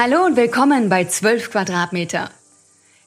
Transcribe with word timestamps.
Hallo 0.00 0.24
und 0.24 0.36
willkommen 0.36 0.88
bei 0.88 1.06
12 1.06 1.50
Quadratmeter. 1.50 2.30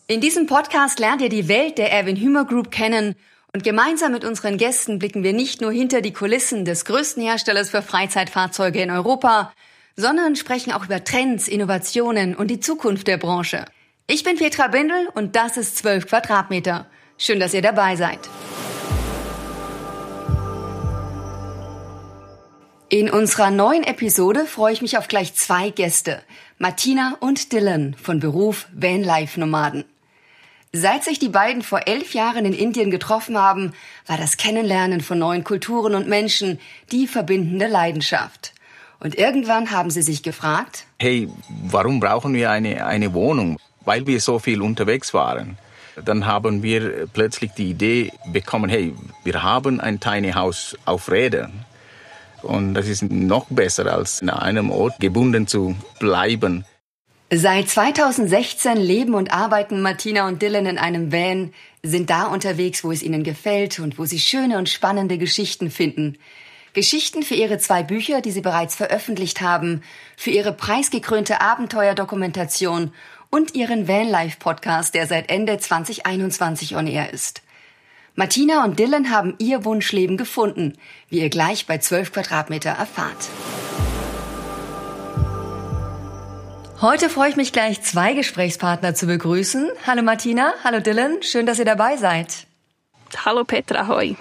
In 0.07 0.19
diesem 0.19 0.45
Podcast 0.45 0.99
lernt 0.99 1.21
ihr 1.21 1.29
die 1.29 1.47
Welt 1.47 1.77
der 1.77 1.89
Erwin 1.89 2.17
Hümer 2.17 2.43
Group 2.43 2.69
kennen 2.69 3.15
und 3.53 3.63
gemeinsam 3.63 4.11
mit 4.11 4.25
unseren 4.25 4.57
Gästen 4.57 4.99
blicken 4.99 5.23
wir 5.23 5.31
nicht 5.31 5.61
nur 5.61 5.71
hinter 5.71 6.01
die 6.01 6.11
Kulissen 6.11 6.65
des 6.65 6.83
größten 6.83 7.23
Herstellers 7.23 7.69
für 7.69 7.81
Freizeitfahrzeuge 7.81 8.81
in 8.81 8.91
Europa, 8.91 9.53
sondern 9.95 10.35
sprechen 10.35 10.73
auch 10.73 10.83
über 10.83 11.01
Trends, 11.01 11.47
Innovationen 11.47 12.35
und 12.35 12.47
die 12.47 12.59
Zukunft 12.59 13.07
der 13.07 13.15
Branche. 13.15 13.63
Ich 14.07 14.25
bin 14.25 14.35
Petra 14.35 14.67
Bindel 14.67 15.07
und 15.13 15.37
das 15.37 15.55
ist 15.55 15.77
12 15.77 16.07
Quadratmeter. 16.07 16.87
Schön, 17.17 17.39
dass 17.39 17.53
ihr 17.53 17.61
dabei 17.61 17.95
seid. 17.95 18.19
In 22.93 23.09
unserer 23.09 23.51
neuen 23.51 23.85
Episode 23.85 24.45
freue 24.45 24.73
ich 24.73 24.81
mich 24.81 24.97
auf 24.97 25.07
gleich 25.07 25.33
zwei 25.33 25.69
Gäste, 25.69 26.21
Martina 26.61 27.17
und 27.19 27.53
Dylan 27.53 27.95
von 27.95 28.19
Beruf 28.19 28.67
Vanlife-Nomaden. 28.71 29.83
Seit 30.71 31.03
sich 31.03 31.17
die 31.17 31.27
beiden 31.27 31.63
vor 31.63 31.87
elf 31.87 32.13
Jahren 32.13 32.45
in 32.45 32.53
Indien 32.53 32.91
getroffen 32.91 33.35
haben, 33.35 33.73
war 34.05 34.17
das 34.17 34.37
Kennenlernen 34.37 35.01
von 35.01 35.17
neuen 35.17 35.43
Kulturen 35.43 35.95
und 35.95 36.07
Menschen 36.07 36.59
die 36.91 37.07
verbindende 37.07 37.65
Leidenschaft. 37.65 38.53
Und 38.99 39.15
irgendwann 39.15 39.71
haben 39.71 39.89
sie 39.89 40.03
sich 40.03 40.21
gefragt, 40.21 40.85
hey, 40.99 41.27
warum 41.63 41.99
brauchen 41.99 42.35
wir 42.35 42.51
eine, 42.51 42.85
eine 42.85 43.15
Wohnung? 43.15 43.57
Weil 43.83 44.05
wir 44.05 44.21
so 44.21 44.37
viel 44.37 44.61
unterwegs 44.61 45.15
waren. 45.15 45.57
Dann 46.05 46.27
haben 46.27 46.61
wir 46.61 47.07
plötzlich 47.07 47.53
die 47.53 47.71
Idee 47.71 48.11
bekommen, 48.27 48.69
hey, 48.69 48.93
wir 49.23 49.41
haben 49.41 49.81
ein 49.81 49.99
Tiny 49.99 50.33
House 50.33 50.77
auf 50.85 51.09
Rädern 51.09 51.65
und 52.43 52.73
das 52.73 52.87
ist 52.87 53.03
noch 53.03 53.45
besser, 53.49 53.91
als 53.91 54.21
in 54.21 54.29
einem 54.29 54.71
Ort 54.71 54.99
gebunden 54.99 55.47
zu 55.47 55.75
bleiben. 55.99 56.65
Seit 57.33 57.69
2016 57.69 58.75
leben 58.75 59.13
und 59.13 59.31
arbeiten 59.31 59.81
Martina 59.81 60.27
und 60.27 60.41
Dylan 60.41 60.65
in 60.65 60.77
einem 60.77 61.13
Van, 61.13 61.53
sind 61.81 62.09
da 62.09 62.25
unterwegs, 62.25 62.83
wo 62.83 62.91
es 62.91 63.01
ihnen 63.01 63.23
gefällt 63.23 63.79
und 63.79 63.97
wo 63.97 64.05
sie 64.05 64.19
schöne 64.19 64.57
und 64.57 64.69
spannende 64.69 65.17
Geschichten 65.17 65.71
finden. 65.71 66.17
Geschichten 66.73 67.23
für 67.23 67.35
ihre 67.35 67.57
zwei 67.57 67.83
Bücher, 67.83 68.21
die 68.21 68.31
sie 68.31 68.41
bereits 68.41 68.75
veröffentlicht 68.75 69.41
haben, 69.41 69.81
für 70.15 70.29
ihre 70.29 70.53
preisgekrönte 70.53 71.41
Abenteuerdokumentation 71.41 72.93
und 73.29 73.55
ihren 73.55 73.87
Vanlife-Podcast, 73.87 74.93
der 74.93 75.07
seit 75.07 75.29
Ende 75.29 75.57
2021 75.57 76.75
on 76.75 76.87
air 76.87 77.11
ist. 77.11 77.41
Martina 78.15 78.65
und 78.65 78.77
Dylan 78.77 79.09
haben 79.09 79.35
ihr 79.37 79.63
Wunschleben 79.63 80.17
gefunden, 80.17 80.73
wie 81.09 81.21
ihr 81.21 81.29
gleich 81.29 81.65
bei 81.65 81.77
12 81.77 82.11
Quadratmeter 82.11 82.71
erfahrt. 82.71 83.29
Heute 86.81 87.09
freue 87.09 87.29
ich 87.29 87.35
mich 87.37 87.53
gleich, 87.53 87.81
zwei 87.83 88.13
Gesprächspartner 88.13 88.95
zu 88.95 89.05
begrüßen. 89.05 89.69
Hallo 89.87 90.01
Martina, 90.01 90.53
hallo 90.63 90.79
Dylan, 90.81 91.21
schön, 91.21 91.45
dass 91.45 91.59
ihr 91.59 91.65
dabei 91.65 91.95
seid. 91.95 92.47
Hallo 93.23 93.45
Petra, 93.45 93.87
hoi. 93.87 94.15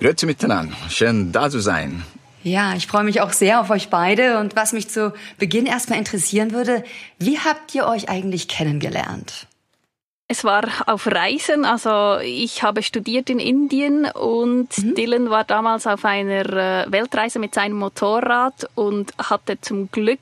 Grüezi 0.00 0.24
miteinander, 0.24 0.76
schön 0.88 1.32
da 1.32 1.50
zu 1.50 1.60
sein. 1.60 2.02
Ja, 2.44 2.74
ich 2.74 2.86
freue 2.86 3.04
mich 3.04 3.20
auch 3.20 3.32
sehr 3.32 3.60
auf 3.60 3.70
euch 3.70 3.88
beide 3.88 4.38
und 4.38 4.56
was 4.56 4.72
mich 4.72 4.88
zu 4.88 5.12
Beginn 5.38 5.66
erstmal 5.66 5.98
interessieren 5.98 6.52
würde, 6.52 6.84
wie 7.18 7.38
habt 7.38 7.74
ihr 7.74 7.86
euch 7.86 8.08
eigentlich 8.08 8.48
kennengelernt? 8.48 9.48
Es 10.34 10.42
war 10.42 10.64
auf 10.86 11.06
Reisen, 11.06 11.64
also 11.64 12.18
ich 12.20 12.64
habe 12.64 12.82
studiert 12.82 13.30
in 13.30 13.38
Indien 13.38 14.04
und 14.04 14.76
mhm. 14.78 14.94
Dylan 14.96 15.30
war 15.30 15.44
damals 15.44 15.86
auf 15.86 16.04
einer 16.04 16.86
äh, 16.86 16.90
Weltreise 16.90 17.38
mit 17.38 17.54
seinem 17.54 17.76
Motorrad 17.76 18.68
und 18.74 19.12
hatte 19.16 19.60
zum 19.60 19.92
Glück 19.92 20.18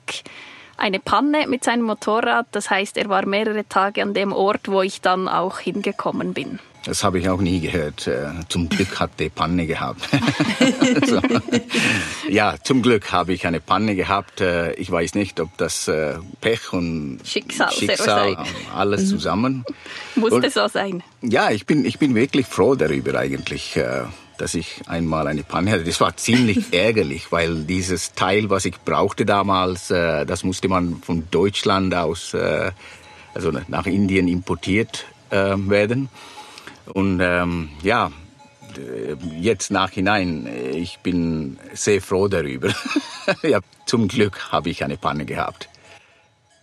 eine 0.77 0.99
Panne 0.99 1.47
mit 1.47 1.63
seinem 1.63 1.83
Motorrad. 1.83 2.47
Das 2.51 2.69
heißt, 2.69 2.97
er 2.97 3.09
war 3.09 3.25
mehrere 3.25 3.67
Tage 3.67 4.01
an 4.01 4.13
dem 4.13 4.33
Ort, 4.33 4.67
wo 4.67 4.81
ich 4.81 5.01
dann 5.01 5.27
auch 5.27 5.59
hingekommen 5.59 6.33
bin. 6.33 6.59
Das 6.85 7.05
habe 7.05 7.17
ich 7.17 7.29
auch 7.29 7.39
nie 7.39 7.61
gehört. 7.61 8.07
Äh, 8.07 8.25
zum 8.49 8.67
Glück 8.67 8.99
hat 8.99 9.11
er 9.19 9.29
Panne 9.29 9.65
gehabt. 9.65 10.01
so. 11.05 11.21
Ja, 12.27 12.55
zum 12.61 12.81
Glück 12.81 13.13
habe 13.13 13.31
ich 13.31 13.47
eine 13.47 13.61
Panne 13.61 13.95
gehabt. 13.95 14.41
Äh, 14.41 14.73
ich 14.73 14.91
weiß 14.91 15.15
nicht, 15.15 15.39
ob 15.39 15.55
das 15.57 15.87
äh, 15.87 16.15
Pech 16.41 16.73
und 16.73 17.21
Schicksal, 17.23 17.71
Schicksal 17.71 18.37
alles 18.75 19.07
zusammen. 19.07 19.63
Musste 20.15 20.35
und, 20.35 20.51
so 20.51 20.67
sein. 20.67 21.03
Ja, 21.21 21.51
ich 21.51 21.65
bin, 21.65 21.85
ich 21.85 21.99
bin 21.99 22.15
wirklich 22.15 22.47
froh 22.47 22.75
darüber 22.75 23.17
eigentlich 23.17 23.79
dass 24.43 24.55
ich 24.55 24.81
einmal 24.87 25.27
eine 25.27 25.43
Panne 25.43 25.71
hatte. 25.71 25.85
Das 25.85 26.01
war 26.01 26.17
ziemlich 26.17 26.65
ärgerlich, 26.73 27.31
weil 27.31 27.63
dieses 27.63 28.11
Teil, 28.11 28.49
was 28.49 28.65
ich 28.65 28.77
brauchte 28.81 29.25
damals, 29.25 29.87
das 29.87 30.43
musste 30.43 30.67
man 30.67 30.97
von 30.97 31.23
Deutschland 31.31 31.95
aus, 31.95 32.35
also 33.33 33.51
nach 33.69 33.85
Indien 33.85 34.27
importiert 34.27 35.05
werden. 35.31 36.09
Und 36.93 37.21
ähm, 37.21 37.69
ja, 37.83 38.11
jetzt 39.39 39.71
nachhinein, 39.71 40.49
ich 40.73 40.99
bin 40.99 41.57
sehr 41.71 42.01
froh 42.01 42.27
darüber. 42.27 42.73
ja, 43.43 43.61
zum 43.85 44.09
Glück 44.09 44.51
habe 44.51 44.71
ich 44.71 44.83
eine 44.83 44.97
Panne 44.97 45.23
gehabt. 45.23 45.69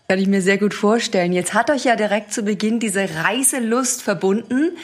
Kann 0.06 0.18
ich 0.18 0.26
mir 0.26 0.42
sehr 0.42 0.58
gut 0.58 0.74
vorstellen. 0.74 1.32
Jetzt 1.32 1.54
hat 1.54 1.70
euch 1.70 1.84
ja 1.84 1.97
direkt 1.97 2.34
zu 2.34 2.42
Beginn 2.42 2.78
diese 2.78 3.08
Reiselust 3.24 4.02
verbunden. 4.02 4.76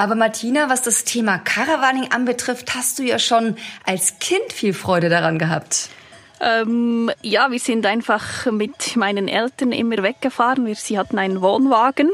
Aber 0.00 0.14
Martina, 0.14 0.70
was 0.70 0.80
das 0.80 1.04
Thema 1.04 1.36
Caravaning 1.36 2.10
anbetrifft, 2.10 2.74
hast 2.74 2.98
du 2.98 3.02
ja 3.02 3.18
schon 3.18 3.56
als 3.84 4.18
Kind 4.18 4.50
viel 4.50 4.72
Freude 4.72 5.10
daran 5.10 5.38
gehabt. 5.38 5.90
Ähm, 6.40 7.10
ja, 7.20 7.50
wir 7.50 7.58
sind 7.58 7.84
einfach 7.84 8.46
mit 8.50 8.96
meinen 8.96 9.28
Eltern 9.28 9.72
immer 9.72 10.02
weggefahren. 10.02 10.74
sie 10.74 10.98
hatten 10.98 11.18
einen 11.18 11.42
Wohnwagen 11.42 12.08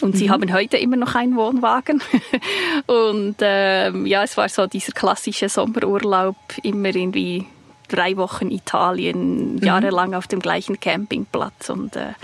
und 0.00 0.16
sie 0.16 0.28
mhm. 0.28 0.32
haben 0.32 0.52
heute 0.54 0.78
immer 0.78 0.96
noch 0.96 1.14
einen 1.16 1.36
Wohnwagen. 1.36 2.00
und 2.86 3.36
ähm, 3.40 4.06
ja, 4.06 4.22
es 4.22 4.38
war 4.38 4.48
so 4.48 4.66
dieser 4.66 4.92
klassische 4.92 5.50
Sommerurlaub, 5.50 6.36
immer 6.62 6.96
irgendwie 6.96 7.44
drei 7.88 8.16
Wochen 8.16 8.50
Italien, 8.50 9.56
mhm. 9.56 9.62
jahrelang 9.62 10.14
auf 10.14 10.28
dem 10.28 10.40
gleichen 10.40 10.80
Campingplatz. 10.80 11.68
Und 11.68 11.94
äh, 11.94 12.14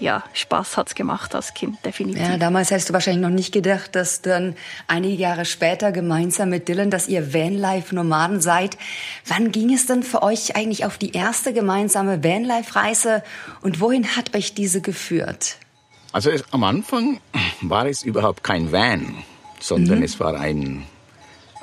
ja, 0.00 0.24
Spaß 0.32 0.76
hat's 0.76 0.94
gemacht 0.94 1.34
als 1.34 1.54
Kind, 1.54 1.84
definitiv. 1.84 2.22
Ja, 2.22 2.36
damals 2.36 2.70
hast 2.70 2.88
du 2.88 2.92
wahrscheinlich 2.92 3.22
noch 3.22 3.30
nicht 3.30 3.52
gedacht, 3.52 3.94
dass 3.94 4.22
dann 4.22 4.56
einige 4.86 5.14
Jahre 5.14 5.44
später 5.44 5.92
gemeinsam 5.92 6.50
mit 6.50 6.68
Dylan, 6.68 6.90
dass 6.90 7.08
ihr 7.08 7.32
Vanlife-Nomaden 7.32 8.40
seid. 8.40 8.76
Wann 9.26 9.52
ging 9.52 9.72
es 9.72 9.86
denn 9.86 10.02
für 10.02 10.22
euch 10.22 10.56
eigentlich 10.56 10.84
auf 10.84 10.98
die 10.98 11.12
erste 11.12 11.52
gemeinsame 11.52 12.22
Vanlife-Reise 12.22 13.22
und 13.60 13.80
wohin 13.80 14.16
hat 14.16 14.34
euch 14.34 14.54
diese 14.54 14.80
geführt? 14.80 15.56
Also 16.12 16.30
es, 16.30 16.44
am 16.52 16.64
Anfang 16.64 17.20
war 17.60 17.86
es 17.86 18.02
überhaupt 18.02 18.42
kein 18.42 18.72
Van, 18.72 19.22
sondern 19.60 19.98
mhm. 19.98 20.04
es 20.04 20.18
war 20.20 20.38
ein, 20.38 20.84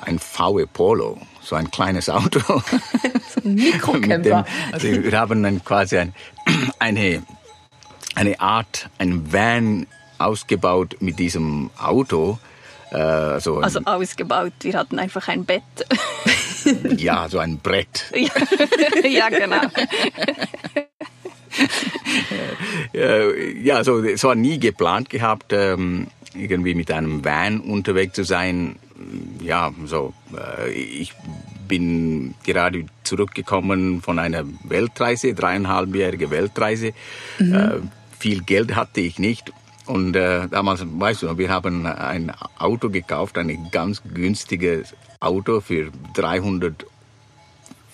ein 0.00 0.18
VW 0.18 0.66
Polo, 0.66 1.18
so 1.42 1.56
ein 1.56 1.70
kleines 1.70 2.08
Auto. 2.08 2.40
so 2.40 3.40
ein 3.44 3.54
Mikrocamper. 3.54 4.44
also 4.72 4.88
wir 4.88 5.18
haben 5.18 5.42
dann 5.42 5.64
quasi 5.64 5.98
ein, 5.98 6.14
eine, 6.78 7.22
eine 8.16 8.40
Art, 8.40 8.88
ein 8.98 9.32
Van 9.32 9.86
ausgebaut 10.18 10.96
mit 11.00 11.18
diesem 11.18 11.70
Auto. 11.78 12.38
Äh, 12.90 12.96
also, 12.96 13.60
also 13.60 13.80
ausgebaut, 13.84 14.52
wir 14.60 14.74
hatten 14.74 14.98
einfach 14.98 15.28
ein 15.28 15.44
Bett. 15.44 15.62
ja, 16.96 17.28
so 17.28 17.38
ein 17.38 17.58
Brett. 17.58 18.06
ja, 19.04 19.28
genau. 19.28 19.60
ja, 23.62 23.84
so, 23.84 24.02
es 24.02 24.24
war 24.24 24.34
nie 24.34 24.58
geplant 24.58 25.10
gehabt, 25.10 25.52
ähm, 25.52 26.08
irgendwie 26.34 26.74
mit 26.74 26.90
einem 26.90 27.24
Van 27.24 27.60
unterwegs 27.60 28.14
zu 28.14 28.24
sein. 28.24 28.76
Ja, 29.42 29.72
so, 29.84 30.14
äh, 30.34 30.70
ich 30.70 31.12
bin 31.68 32.34
gerade 32.44 32.86
zurückgekommen 33.04 34.00
von 34.00 34.18
einer 34.18 34.44
Weltreise, 34.64 35.34
dreieinhalbjährige 35.34 36.30
Weltreise. 36.30 36.92
Mhm. 37.38 37.90
Viel 38.18 38.42
Geld 38.42 38.74
hatte 38.74 39.00
ich 39.00 39.18
nicht. 39.18 39.52
Und 39.86 40.16
äh, 40.16 40.48
damals, 40.48 40.82
weißt 40.84 41.22
du, 41.22 41.38
wir 41.38 41.48
haben 41.48 41.86
ein 41.86 42.32
Auto 42.58 42.90
gekauft, 42.90 43.38
ein 43.38 43.68
ganz 43.70 44.02
günstiges 44.02 44.94
Auto 45.20 45.60
für 45.60 45.90
300 46.14 46.86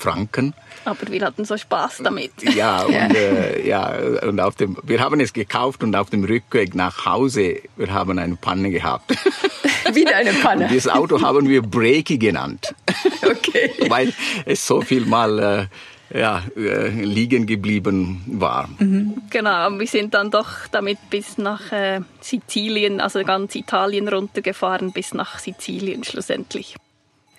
Franken. 0.02 0.52
Aber 0.84 0.96
wir 1.08 1.24
hatten 1.24 1.44
so 1.44 1.56
Spaß 1.56 2.00
damit. 2.02 2.32
Ja, 2.54 2.82
und, 2.86 2.94
äh, 2.94 3.66
ja, 3.66 3.94
und 4.26 4.40
auf 4.40 4.56
dem, 4.56 4.76
wir 4.82 5.00
haben 5.00 5.20
es 5.20 5.32
gekauft 5.32 5.82
und 5.82 5.94
auf 5.94 6.10
dem 6.10 6.24
Rückweg 6.24 6.74
nach 6.74 7.06
Hause, 7.06 7.60
wir 7.76 7.92
haben 7.92 8.18
eine 8.18 8.36
Panne 8.36 8.70
gehabt. 8.70 9.12
Wieder 9.94 10.16
eine 10.16 10.32
Panne. 10.32 10.64
Und 10.64 10.70
dieses 10.70 10.88
Auto 10.88 11.20
haben 11.20 11.48
wir 11.48 11.62
Breaky 11.62 12.18
genannt. 12.18 12.74
Okay. 13.24 13.70
Weil 13.88 14.12
es 14.46 14.66
so 14.66 14.80
viel 14.80 15.06
mal 15.06 15.38
äh, 15.38 15.66
ja, 16.14 16.42
äh, 16.56 16.88
liegen 16.88 17.46
geblieben 17.46 18.22
war. 18.26 18.68
Mhm. 18.78 19.22
Genau, 19.30 19.70
wir 19.78 19.86
sind 19.86 20.14
dann 20.14 20.30
doch 20.30 20.66
damit 20.70 20.98
bis 21.10 21.38
nach 21.38 21.72
äh, 21.72 22.00
Sizilien, 22.20 23.00
also 23.00 23.22
ganz 23.24 23.54
Italien 23.54 24.08
runtergefahren, 24.08 24.92
bis 24.92 25.14
nach 25.14 25.38
Sizilien 25.38 26.04
schlussendlich. 26.04 26.76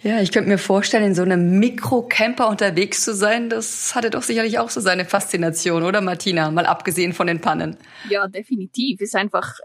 Ja, 0.01 0.19
ich 0.19 0.33
könnte 0.33 0.49
mir 0.49 0.57
vorstellen, 0.57 1.05
in 1.05 1.15
so 1.15 1.21
einem 1.21 1.59
Mikrocamper 1.59 2.49
unterwegs 2.49 3.03
zu 3.03 3.13
sein, 3.13 3.49
das 3.49 3.95
hatte 3.95 4.09
doch 4.09 4.21
sicherlich 4.21 4.59
auch 4.59 4.69
so 4.69 4.81
seine 4.81 5.05
Faszination, 5.05 5.83
oder 5.83 6.01
Martina? 6.01 6.51
Mal 6.51 6.65
abgesehen 6.65 7.13
von 7.13 7.27
den 7.27 7.39
Pannen. 7.39 7.77
Ja, 8.09 8.27
definitiv. 8.27 8.99
Ist 8.99 9.15
einfach, 9.15 9.59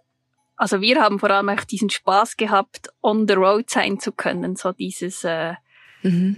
also 0.55 0.81
wir 0.81 1.01
haben 1.01 1.19
vor 1.19 1.31
allem 1.31 1.49
auch 1.49 1.65
diesen 1.65 1.91
Spaß 1.91 2.37
gehabt, 2.37 2.89
on 3.03 3.27
the 3.27 3.35
road 3.35 3.69
sein 3.69 3.99
zu 3.99 4.13
können, 4.13 4.55
so 4.55 4.71
dieses 4.71 5.25
äh, 5.25 5.55
mhm. 6.05 6.37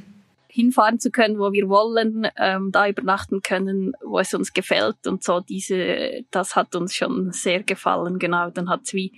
Hinfahren 0.50 0.98
zu 0.98 1.10
können, 1.10 1.38
wo 1.38 1.52
wir 1.52 1.68
wollen, 1.68 2.28
ähm, 2.36 2.72
da 2.72 2.88
übernachten 2.88 3.40
können, 3.42 3.92
wo 4.04 4.18
es 4.18 4.34
uns 4.34 4.52
gefällt 4.52 5.06
und 5.06 5.22
so 5.22 5.40
diese, 5.40 6.24
das 6.30 6.56
hat 6.56 6.74
uns 6.74 6.94
schon 6.94 7.32
sehr 7.32 7.62
gefallen. 7.62 8.18
Genau, 8.18 8.50
dann 8.50 8.68
hat's 8.68 8.92
wie 8.92 9.12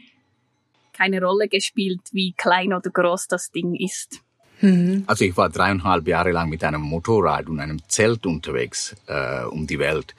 keine 0.92 1.22
Rolle 1.22 1.48
gespielt, 1.48 2.00
wie 2.12 2.32
klein 2.32 2.72
oder 2.72 2.90
groß 2.90 3.28
das 3.28 3.50
Ding 3.50 3.74
ist. 3.74 4.20
Mhm. 4.60 5.04
Also 5.06 5.24
ich 5.24 5.36
war 5.36 5.48
dreieinhalb 5.48 6.06
Jahre 6.06 6.32
lang 6.32 6.48
mit 6.48 6.62
einem 6.62 6.82
Motorrad 6.82 7.48
und 7.48 7.60
einem 7.60 7.80
Zelt 7.88 8.26
unterwegs 8.26 8.94
äh, 9.06 9.44
um 9.44 9.66
die 9.66 9.78
Welt. 9.78 10.14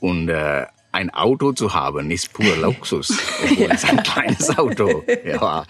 Und 0.00 0.28
äh, 0.28 0.66
ein 0.92 1.10
Auto 1.10 1.52
zu 1.52 1.72
haben 1.72 2.10
ist 2.10 2.32
pur 2.32 2.56
Luxus, 2.60 3.16
obwohl 3.44 3.70
es 3.70 3.84
ein 3.84 4.02
kleines 4.02 4.58
Auto 4.58 5.04
ja. 5.24 5.64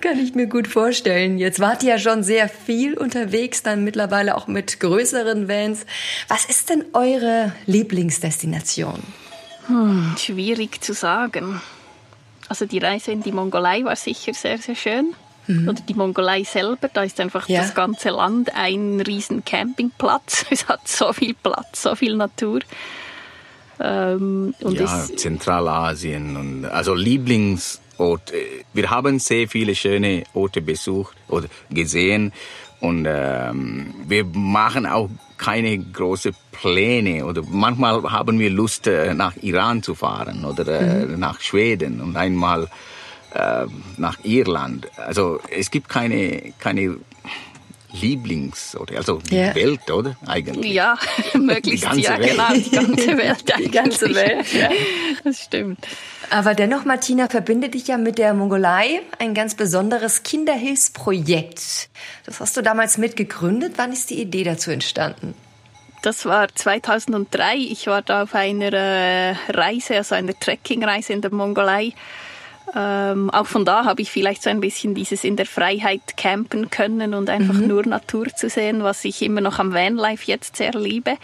Kann 0.00 0.18
ich 0.18 0.34
mir 0.34 0.46
gut 0.46 0.68
vorstellen. 0.68 1.38
Jetzt 1.38 1.60
wart 1.60 1.82
ihr 1.82 1.90
ja 1.90 1.98
schon 1.98 2.22
sehr 2.22 2.48
viel 2.48 2.96
unterwegs, 2.96 3.62
dann 3.62 3.84
mittlerweile 3.84 4.36
auch 4.36 4.46
mit 4.46 4.80
größeren 4.80 5.48
Vans. 5.48 5.86
Was 6.28 6.44
ist 6.44 6.70
denn 6.70 6.84
eure 6.92 7.52
Lieblingsdestination? 7.66 9.00
Hm, 9.66 10.14
schwierig 10.18 10.82
zu 10.82 10.92
sagen. 10.92 11.60
Also 12.48 12.66
die 12.66 12.78
Reise 12.78 13.12
in 13.12 13.22
die 13.22 13.32
Mongolei 13.32 13.84
war 13.84 13.96
sicher 13.96 14.34
sehr, 14.34 14.58
sehr 14.58 14.74
schön. 14.74 15.14
Mhm. 15.46 15.68
Oder 15.68 15.80
die 15.80 15.94
Mongolei 15.94 16.44
selber, 16.44 16.88
da 16.88 17.02
ist 17.02 17.18
einfach 17.20 17.48
ja. 17.48 17.62
das 17.62 17.74
ganze 17.74 18.10
Land 18.10 18.54
ein 18.54 19.00
riesen 19.00 19.44
Campingplatz. 19.44 20.46
Es 20.50 20.68
hat 20.68 20.86
so 20.86 21.12
viel 21.12 21.34
Platz, 21.34 21.82
so 21.82 21.94
viel 21.94 22.14
Natur. 22.16 22.60
Ähm, 23.82 24.54
ja, 24.60 25.06
Zentralasien 25.16 26.36
und 26.36 26.64
also 26.66 26.94
Lieblingsort. 26.94 28.32
Wir 28.72 28.90
haben 28.90 29.18
sehr 29.18 29.48
viele 29.48 29.74
schöne 29.74 30.22
Orte 30.34 30.60
besucht 30.62 31.16
oder 31.28 31.48
gesehen 31.68 32.32
und 32.80 33.06
ähm, 33.08 33.94
wir 34.06 34.24
machen 34.24 34.86
auch 34.86 35.08
keine 35.36 35.76
großen 35.78 36.32
Pläne 36.52 37.24
oder 37.24 37.42
manchmal 37.48 38.02
haben 38.04 38.38
wir 38.38 38.50
Lust 38.50 38.86
äh, 38.86 39.14
nach 39.14 39.36
Iran 39.42 39.82
zu 39.82 39.96
fahren 39.96 40.44
oder 40.44 40.80
äh, 40.80 41.06
mhm. 41.06 41.18
nach 41.18 41.40
Schweden 41.40 42.00
und 42.00 42.16
einmal 42.16 42.68
äh, 43.34 43.66
nach 43.96 44.18
Irland. 44.22 44.88
Also 44.96 45.40
es 45.50 45.70
gibt 45.70 45.88
keine, 45.88 46.52
keine 46.58 46.98
Lieblings- 47.92 48.76
oder 48.76 48.96
also 48.96 49.18
die 49.18 49.36
ja. 49.36 49.54
Welt, 49.54 49.90
oder? 49.90 50.16
Eigentlich. 50.26 50.72
Ja, 50.72 50.96
möglichst 51.34 51.84
ja, 51.94 52.18
Welt. 52.18 52.30
genau, 52.30 52.52
die 52.54 52.70
ganze 52.70 53.18
Welt. 53.18 53.44
die 53.58 53.70
ganze 53.70 54.14
Welt, 54.14 54.52
ja. 54.52 54.70
Das 55.24 55.42
stimmt. 55.42 55.86
Aber 56.30 56.54
dennoch, 56.54 56.84
Martina, 56.84 57.28
verbindet 57.28 57.74
dich 57.74 57.88
ja 57.88 57.98
mit 57.98 58.18
der 58.18 58.32
Mongolei 58.34 59.02
ein 59.18 59.34
ganz 59.34 59.54
besonderes 59.54 60.22
Kinderhilfsprojekt. 60.22 61.90
Das 62.24 62.40
hast 62.40 62.56
du 62.56 62.62
damals 62.62 62.96
mitgegründet. 62.96 63.74
Wann 63.76 63.92
ist 63.92 64.10
die 64.10 64.20
Idee 64.20 64.44
dazu 64.44 64.70
entstanden? 64.70 65.34
Das 66.02 66.24
war 66.24 66.52
2003. 66.52 67.56
Ich 67.56 67.86
war 67.86 68.02
da 68.02 68.24
auf 68.24 68.34
einer 68.34 68.72
äh, 68.72 69.36
Reise, 69.48 69.96
also 69.96 70.14
einer 70.14 70.36
Trekkingreise 70.38 71.12
in 71.12 71.20
der 71.20 71.32
Mongolei 71.32 71.92
ähm, 72.74 73.28
auch 73.30 73.46
von 73.46 73.64
da 73.66 73.84
habe 73.84 74.00
ich 74.00 74.10
vielleicht 74.10 74.42
so 74.42 74.48
ein 74.48 74.60
bisschen 74.60 74.94
dieses 74.94 75.24
in 75.24 75.36
der 75.36 75.44
Freiheit 75.44 76.16
campen 76.16 76.70
können 76.70 77.12
und 77.12 77.28
einfach 77.28 77.54
mhm. 77.54 77.66
nur 77.66 77.86
Natur 77.86 78.28
zu 78.28 78.48
sehen, 78.48 78.82
was 78.82 79.04
ich 79.04 79.20
immer 79.20 79.42
noch 79.42 79.58
am 79.58 79.74
Vanlife 79.74 80.24
jetzt 80.26 80.56
sehr 80.56 80.72
liebe. 80.72 81.18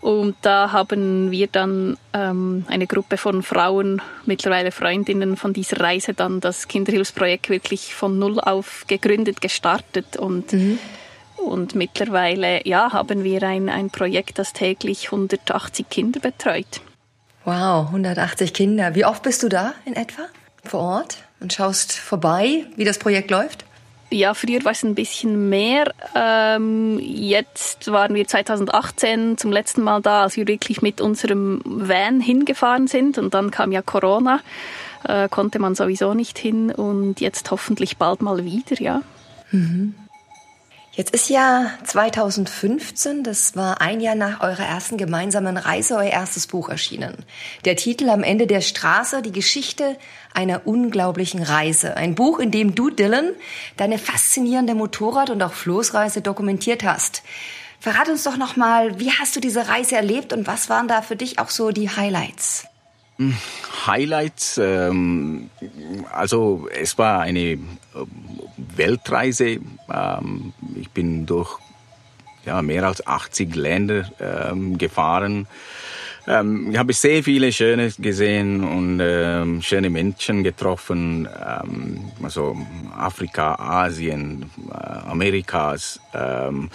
Und 0.00 0.36
da 0.42 0.70
haben 0.70 1.32
wir 1.32 1.48
dann 1.48 1.96
ähm, 2.12 2.64
eine 2.68 2.86
Gruppe 2.86 3.16
von 3.16 3.42
Frauen, 3.42 4.02
mittlerweile 4.24 4.70
Freundinnen 4.70 5.36
von 5.36 5.52
dieser 5.52 5.80
Reise, 5.80 6.14
dann 6.14 6.40
das 6.40 6.68
Kinderhilfsprojekt 6.68 7.50
wirklich 7.50 7.94
von 7.94 8.18
Null 8.18 8.38
auf 8.38 8.84
gegründet, 8.86 9.40
gestartet 9.40 10.16
und 10.16 10.52
mhm. 10.52 10.78
Und 11.36 11.74
mittlerweile 11.74 12.66
ja, 12.66 12.92
haben 12.92 13.22
wir 13.22 13.42
ein, 13.42 13.68
ein 13.68 13.90
Projekt, 13.90 14.38
das 14.38 14.54
täglich 14.54 15.06
180 15.06 15.90
Kinder 15.90 16.18
betreut. 16.18 16.80
Wow, 17.44 17.88
180 17.88 18.54
Kinder. 18.54 18.94
Wie 18.94 19.04
oft 19.04 19.22
bist 19.22 19.42
du 19.42 19.50
da 19.50 19.74
in 19.84 19.94
etwa? 19.94 20.22
Vor 20.68 20.80
Ort 20.80 21.18
und 21.40 21.52
schaust 21.52 21.92
vorbei, 21.92 22.66
wie 22.76 22.84
das 22.84 22.98
Projekt 22.98 23.30
läuft? 23.30 23.64
Ja, 24.10 24.32
früher 24.34 24.64
war 24.64 24.72
es 24.72 24.84
ein 24.84 24.94
bisschen 24.94 25.48
mehr. 25.48 25.92
Ähm, 26.14 27.00
jetzt 27.00 27.90
waren 27.90 28.14
wir 28.14 28.26
2018 28.26 29.38
zum 29.38 29.50
letzten 29.50 29.82
Mal 29.82 30.02
da, 30.02 30.22
als 30.22 30.36
wir 30.36 30.46
wirklich 30.46 30.82
mit 30.82 31.00
unserem 31.00 31.60
Van 31.64 32.20
hingefahren 32.20 32.86
sind. 32.86 33.18
Und 33.18 33.34
dann 33.34 33.50
kam 33.50 33.72
ja 33.72 33.82
Corona, 33.82 34.40
äh, 35.02 35.28
konnte 35.28 35.58
man 35.58 35.74
sowieso 35.74 36.14
nicht 36.14 36.38
hin. 36.38 36.70
Und 36.70 37.20
jetzt 37.20 37.50
hoffentlich 37.50 37.96
bald 37.96 38.22
mal 38.22 38.44
wieder, 38.44 38.80
ja. 38.80 39.00
Mhm. 39.50 39.94
Jetzt 40.96 41.12
ist 41.12 41.28
ja 41.28 41.72
2015, 41.82 43.24
das 43.24 43.56
war 43.56 43.80
ein 43.80 44.00
Jahr 44.00 44.14
nach 44.14 44.40
eurer 44.42 44.64
ersten 44.64 44.96
gemeinsamen 44.96 45.56
Reise, 45.56 45.96
euer 45.96 46.12
erstes 46.12 46.46
Buch 46.46 46.68
erschienen. 46.68 47.24
Der 47.64 47.74
Titel 47.74 48.08
Am 48.08 48.22
Ende 48.22 48.46
der 48.46 48.60
Straße, 48.60 49.20
die 49.20 49.32
Geschichte 49.32 49.96
einer 50.34 50.68
unglaublichen 50.68 51.42
Reise. 51.42 51.96
Ein 51.96 52.14
Buch, 52.14 52.38
in 52.38 52.52
dem 52.52 52.76
du, 52.76 52.90
Dylan, 52.90 53.30
deine 53.76 53.98
faszinierende 53.98 54.76
Motorrad- 54.76 55.30
und 55.30 55.42
auch 55.42 55.54
Floßreise 55.54 56.20
dokumentiert 56.20 56.84
hast. 56.84 57.24
Verrat 57.80 58.08
uns 58.08 58.22
doch 58.22 58.36
nochmal, 58.36 59.00
wie 59.00 59.10
hast 59.10 59.34
du 59.34 59.40
diese 59.40 59.66
Reise 59.66 59.96
erlebt 59.96 60.32
und 60.32 60.46
was 60.46 60.70
waren 60.70 60.86
da 60.86 61.02
für 61.02 61.16
dich 61.16 61.40
auch 61.40 61.50
so 61.50 61.72
die 61.72 61.90
Highlights? 61.90 62.68
Highlights, 63.86 64.58
ähm, 64.58 65.50
also 66.12 66.68
es 66.74 66.98
war 66.98 67.20
eine 67.20 67.40
äh, 67.40 67.58
Weltreise. 68.56 69.58
Ähm, 69.92 70.52
ich 70.74 70.90
bin 70.90 71.26
durch 71.26 71.58
ja, 72.44 72.60
mehr 72.62 72.84
als 72.84 73.06
80 73.06 73.54
Länder 73.54 74.10
ähm, 74.20 74.78
gefahren. 74.78 75.46
Ähm, 76.26 76.70
ich 76.72 76.78
habe 76.78 76.92
sehr 76.92 77.22
viele 77.22 77.52
schöne 77.52 77.92
gesehen 77.98 78.64
und 78.64 79.00
ähm, 79.02 79.62
schöne 79.62 79.90
Menschen 79.90 80.42
getroffen, 80.42 81.28
ähm, 81.28 82.10
also 82.22 82.56
Afrika, 82.96 83.56
Asien, 83.56 84.50
äh, 84.70 84.74
Amerikas. 84.74 86.00
Ähm, 86.14 86.70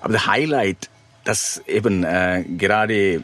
aber 0.00 0.12
der 0.12 0.26
Highlight, 0.26 0.90
das 1.24 1.62
eben 1.66 2.04
äh, 2.04 2.44
gerade 2.56 3.22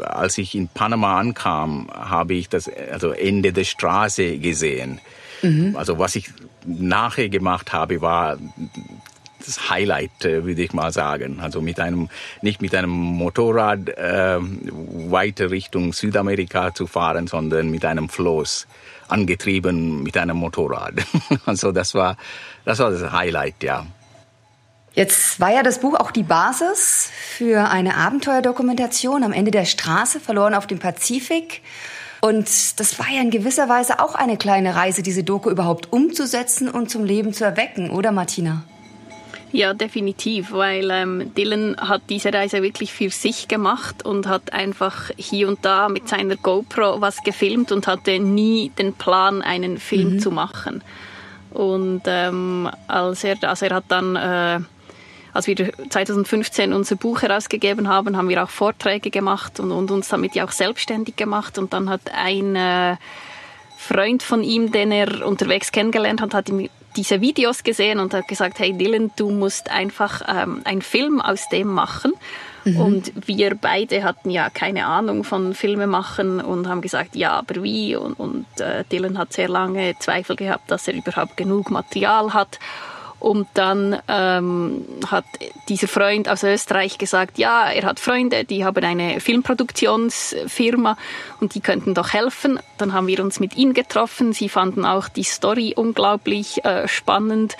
als 0.00 0.38
ich 0.38 0.54
in 0.54 0.68
Panama 0.68 1.18
ankam, 1.18 1.88
habe 1.92 2.34
ich 2.34 2.48
das 2.48 2.70
also 2.90 3.10
Ende 3.10 3.52
der 3.52 3.64
Straße 3.64 4.38
gesehen. 4.38 5.00
Mhm. 5.42 5.76
Also 5.76 5.98
was 5.98 6.16
ich 6.16 6.30
nachher 6.64 7.28
gemacht 7.28 7.72
habe, 7.72 8.00
war 8.00 8.38
das 9.44 9.70
Highlight, 9.70 10.24
äh, 10.24 10.44
würde 10.44 10.62
ich 10.62 10.72
mal 10.72 10.92
sagen. 10.92 11.40
Also 11.40 11.60
mit 11.60 11.78
einem, 11.78 12.08
nicht 12.42 12.62
mit 12.62 12.74
einem 12.74 12.90
Motorrad 12.90 13.88
äh, 13.90 14.38
weiter 14.40 15.50
Richtung 15.50 15.92
Südamerika 15.92 16.74
zu 16.74 16.86
fahren, 16.86 17.26
sondern 17.26 17.70
mit 17.70 17.84
einem 17.84 18.08
Floß 18.08 18.66
angetrieben 19.08 20.02
mit 20.02 20.16
einem 20.16 20.36
Motorrad. 20.36 20.94
also 21.46 21.72
das 21.72 21.94
war, 21.94 22.16
das 22.64 22.78
war 22.78 22.90
das 22.90 23.12
Highlight, 23.12 23.62
ja. 23.62 23.86
Jetzt 24.96 25.38
war 25.40 25.52
ja 25.52 25.62
das 25.62 25.80
Buch 25.80 25.94
auch 25.94 26.10
die 26.10 26.22
Basis 26.22 27.10
für 27.36 27.68
eine 27.68 27.96
Abenteuerdokumentation 27.96 29.24
am 29.24 29.32
Ende 29.34 29.50
der 29.50 29.66
Straße, 29.66 30.20
verloren 30.20 30.54
auf 30.54 30.66
dem 30.66 30.78
Pazifik. 30.78 31.60
Und 32.22 32.48
das 32.80 32.98
war 32.98 33.06
ja 33.14 33.20
in 33.20 33.30
gewisser 33.30 33.68
Weise 33.68 34.00
auch 34.00 34.14
eine 34.14 34.38
kleine 34.38 34.74
Reise, 34.74 35.02
diese 35.02 35.22
Doku 35.22 35.50
überhaupt 35.50 35.92
umzusetzen 35.92 36.70
und 36.70 36.90
zum 36.90 37.04
Leben 37.04 37.34
zu 37.34 37.44
erwecken, 37.44 37.90
oder 37.90 38.10
Martina? 38.10 38.64
Ja, 39.52 39.74
definitiv, 39.74 40.52
weil 40.52 40.90
ähm, 40.90 41.34
Dylan 41.34 41.76
hat 41.76 42.00
diese 42.08 42.32
Reise 42.32 42.62
wirklich 42.62 42.94
für 42.94 43.10
sich 43.10 43.48
gemacht 43.48 44.02
und 44.02 44.26
hat 44.26 44.54
einfach 44.54 45.10
hier 45.18 45.48
und 45.48 45.62
da 45.62 45.90
mit 45.90 46.08
seiner 46.08 46.36
GoPro 46.36 47.02
was 47.02 47.22
gefilmt 47.22 47.70
und 47.70 47.86
hatte 47.86 48.18
nie 48.18 48.72
den 48.78 48.94
Plan, 48.94 49.42
einen 49.42 49.76
Film 49.76 50.14
mhm. 50.14 50.20
zu 50.20 50.30
machen. 50.30 50.82
Und 51.50 52.02
ähm, 52.06 52.70
als 52.88 53.24
er, 53.24 53.36
also 53.42 53.66
er 53.66 53.74
hat 53.76 53.84
dann 53.88 54.16
äh, 54.16 54.60
als 55.36 55.46
wir 55.46 55.72
2015 55.90 56.72
unser 56.72 56.96
Buch 56.96 57.22
herausgegeben 57.22 57.88
haben, 57.88 58.16
haben 58.16 58.28
wir 58.28 58.42
auch 58.42 58.50
Vorträge 58.50 59.10
gemacht 59.10 59.60
und, 59.60 59.70
und 59.70 59.90
uns 59.90 60.08
damit 60.08 60.34
ja 60.34 60.44
auch 60.44 60.50
selbstständig 60.50 61.16
gemacht. 61.16 61.58
Und 61.58 61.72
dann 61.72 61.88
hat 61.88 62.02
ein 62.12 62.56
äh, 62.56 62.96
Freund 63.76 64.22
von 64.22 64.42
ihm, 64.42 64.72
den 64.72 64.90
er 64.90 65.26
unterwegs 65.26 65.70
kennengelernt 65.70 66.20
hat, 66.20 66.34
hat 66.34 66.48
ihm 66.48 66.68
diese 66.96 67.20
Videos 67.20 67.62
gesehen 67.62 68.00
und 68.00 68.14
hat 68.14 68.26
gesagt, 68.26 68.58
hey 68.58 68.72
Dylan, 68.72 69.10
du 69.16 69.30
musst 69.30 69.70
einfach 69.70 70.22
ähm, 70.26 70.62
einen 70.64 70.82
Film 70.82 71.20
aus 71.20 71.48
dem 71.50 71.68
machen. 71.68 72.12
Mhm. 72.64 72.80
Und 72.80 73.12
wir 73.28 73.54
beide 73.54 74.02
hatten 74.02 74.30
ja 74.30 74.50
keine 74.50 74.86
Ahnung 74.86 75.22
von 75.22 75.54
Filme 75.54 75.86
machen 75.86 76.40
und 76.40 76.68
haben 76.68 76.80
gesagt, 76.80 77.14
ja, 77.14 77.32
aber 77.32 77.62
wie? 77.62 77.94
Und, 77.94 78.14
und 78.14 78.46
äh, 78.60 78.84
Dylan 78.90 79.18
hat 79.18 79.32
sehr 79.32 79.48
lange 79.48 79.94
Zweifel 80.00 80.36
gehabt, 80.36 80.70
dass 80.70 80.88
er 80.88 80.94
überhaupt 80.94 81.36
genug 81.36 81.70
Material 81.70 82.34
hat. 82.34 82.58
Und 83.26 83.48
dann 83.54 84.00
ähm, 84.06 84.84
hat 85.10 85.24
dieser 85.68 85.88
Freund 85.88 86.28
aus 86.28 86.44
Österreich 86.44 86.96
gesagt, 86.96 87.38
ja, 87.38 87.68
er 87.68 87.82
hat 87.82 87.98
Freunde, 87.98 88.44
die 88.44 88.64
haben 88.64 88.84
eine 88.84 89.18
Filmproduktionsfirma 89.18 90.96
und 91.40 91.56
die 91.56 91.60
könnten 91.60 91.92
doch 91.92 92.12
helfen. 92.12 92.60
Dann 92.78 92.92
haben 92.92 93.08
wir 93.08 93.18
uns 93.18 93.40
mit 93.40 93.56
ihnen 93.56 93.74
getroffen. 93.74 94.32
Sie 94.32 94.48
fanden 94.48 94.84
auch 94.84 95.08
die 95.08 95.24
Story 95.24 95.74
unglaublich 95.74 96.64
äh, 96.64 96.86
spannend, 96.86 97.56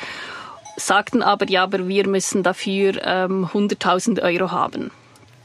sagten 0.76 1.20
aber, 1.20 1.50
ja, 1.50 1.64
aber 1.64 1.88
wir 1.88 2.06
müssen 2.06 2.44
dafür 2.44 3.04
ähm, 3.04 3.48
100.000 3.52 4.22
Euro 4.22 4.52
haben. 4.52 4.92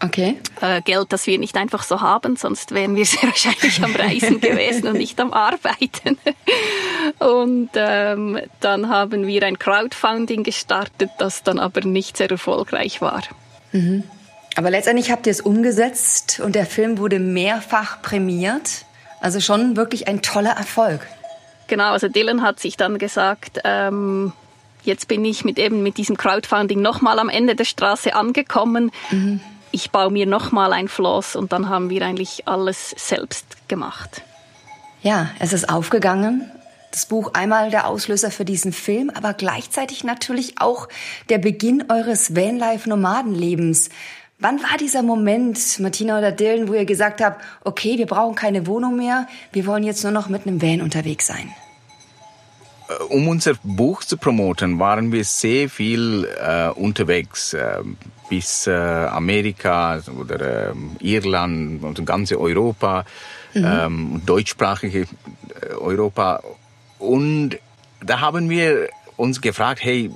Okay. 0.03 0.37
Äh, 0.61 0.81
Geld, 0.81 1.13
das 1.13 1.27
wir 1.27 1.37
nicht 1.37 1.55
einfach 1.57 1.83
so 1.83 2.01
haben, 2.01 2.35
sonst 2.35 2.73
wären 2.73 2.95
wir 2.95 3.05
sehr 3.05 3.23
wahrscheinlich 3.23 3.83
am 3.83 3.95
Reisen 3.95 4.41
gewesen 4.41 4.87
und 4.87 4.97
nicht 4.97 5.19
am 5.19 5.31
Arbeiten. 5.31 6.17
und 7.19 7.69
ähm, 7.75 8.39
dann 8.59 8.89
haben 8.89 9.27
wir 9.27 9.43
ein 9.43 9.59
Crowdfunding 9.59 10.43
gestartet, 10.43 11.11
das 11.19 11.43
dann 11.43 11.59
aber 11.59 11.81
nicht 11.81 12.17
sehr 12.17 12.31
erfolgreich 12.31 13.01
war. 13.01 13.21
Mhm. 13.71 14.03
Aber 14.55 14.69
letztendlich 14.69 15.11
habt 15.11 15.27
ihr 15.27 15.31
es 15.31 15.39
umgesetzt 15.39 16.41
und 16.43 16.55
der 16.55 16.65
Film 16.65 16.97
wurde 16.97 17.19
mehrfach 17.19 18.01
prämiert. 18.01 18.85
Also 19.21 19.39
schon 19.39 19.77
wirklich 19.77 20.07
ein 20.07 20.21
toller 20.21 20.51
Erfolg. 20.51 21.07
Genau, 21.67 21.91
also 21.91 22.09
Dylan 22.09 22.41
hat 22.41 22.59
sich 22.59 22.75
dann 22.75 22.97
gesagt, 22.97 23.59
ähm, 23.63 24.33
jetzt 24.83 25.07
bin 25.07 25.23
ich 25.23 25.45
mit 25.45 25.57
eben 25.57 25.83
mit 25.83 25.97
diesem 25.97 26.17
Crowdfunding 26.17 26.81
nochmal 26.81 27.19
am 27.19 27.29
Ende 27.29 27.55
der 27.55 27.65
Straße 27.65 28.13
angekommen. 28.13 28.91
Mhm 29.11 29.39
ich 29.71 29.91
baue 29.91 30.11
mir 30.11 30.25
nochmal 30.25 30.73
ein 30.73 30.87
Floss 30.87 31.35
und 31.35 31.51
dann 31.51 31.69
haben 31.69 31.89
wir 31.89 32.01
eigentlich 32.03 32.47
alles 32.47 32.93
selbst 32.97 33.67
gemacht. 33.67 34.23
Ja, 35.01 35.31
es 35.39 35.53
ist 35.53 35.69
aufgegangen. 35.69 36.51
Das 36.91 37.05
Buch 37.05 37.31
einmal 37.33 37.71
der 37.71 37.87
Auslöser 37.87 38.31
für 38.31 38.43
diesen 38.43 38.73
Film, 38.73 39.09
aber 39.09 39.33
gleichzeitig 39.33 40.03
natürlich 40.03 40.59
auch 40.59 40.89
der 41.29 41.37
Beginn 41.37 41.85
eures 41.89 42.35
Vanlife-Nomadenlebens. 42.35 43.89
Wann 44.39 44.61
war 44.61 44.77
dieser 44.77 45.01
Moment, 45.01 45.79
Martina 45.79 46.17
oder 46.17 46.31
Dylan, 46.31 46.67
wo 46.67 46.73
ihr 46.73 46.85
gesagt 46.85 47.21
habt, 47.21 47.41
okay, 47.63 47.97
wir 47.97 48.07
brauchen 48.07 48.35
keine 48.35 48.67
Wohnung 48.67 48.97
mehr, 48.97 49.27
wir 49.53 49.65
wollen 49.67 49.83
jetzt 49.83 50.03
nur 50.03 50.11
noch 50.11 50.27
mit 50.27 50.45
einem 50.45 50.61
Van 50.61 50.81
unterwegs 50.81 51.27
sein? 51.27 51.53
Äh, 52.99 53.03
um 53.03 53.27
unser 53.27 53.55
Buch 53.63 54.03
zu 54.03 54.17
promoten, 54.17 54.79
waren 54.79 55.11
wir 55.11 55.23
sehr 55.23 55.69
viel 55.69 56.27
äh, 56.41 56.69
unterwegs. 56.69 57.53
Äh, 57.53 57.83
bis 58.31 58.65
äh, 58.65 58.71
Amerika 58.71 59.99
oder 60.17 60.69
äh, 60.69 60.73
Irland 61.01 61.83
und 61.83 62.05
ganze 62.05 62.39
Europa, 62.39 63.03
mhm. 63.53 63.65
ähm, 63.65 64.21
deutschsprachige 64.25 65.01
äh, 65.01 65.73
Europa. 65.77 66.41
Und 66.97 67.57
da 67.99 68.21
haben 68.21 68.49
wir 68.49 68.87
uns 69.17 69.41
gefragt, 69.41 69.83
hey, 69.83 70.11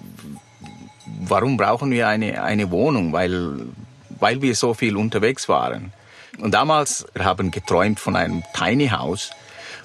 warum 1.28 1.58
brauchen 1.58 1.92
wir 1.92 2.08
eine, 2.08 2.42
eine 2.42 2.72
Wohnung? 2.72 3.12
Weil, 3.12 3.68
weil 4.18 4.42
wir 4.42 4.56
so 4.56 4.74
viel 4.74 4.96
unterwegs 4.96 5.50
waren. 5.50 5.92
Und 6.40 6.54
damals 6.54 7.06
wir 7.14 7.26
haben 7.26 7.52
geträumt 7.52 8.00
von 8.00 8.16
einem 8.16 8.44
Tiny 8.54 8.88
House. 8.88 9.32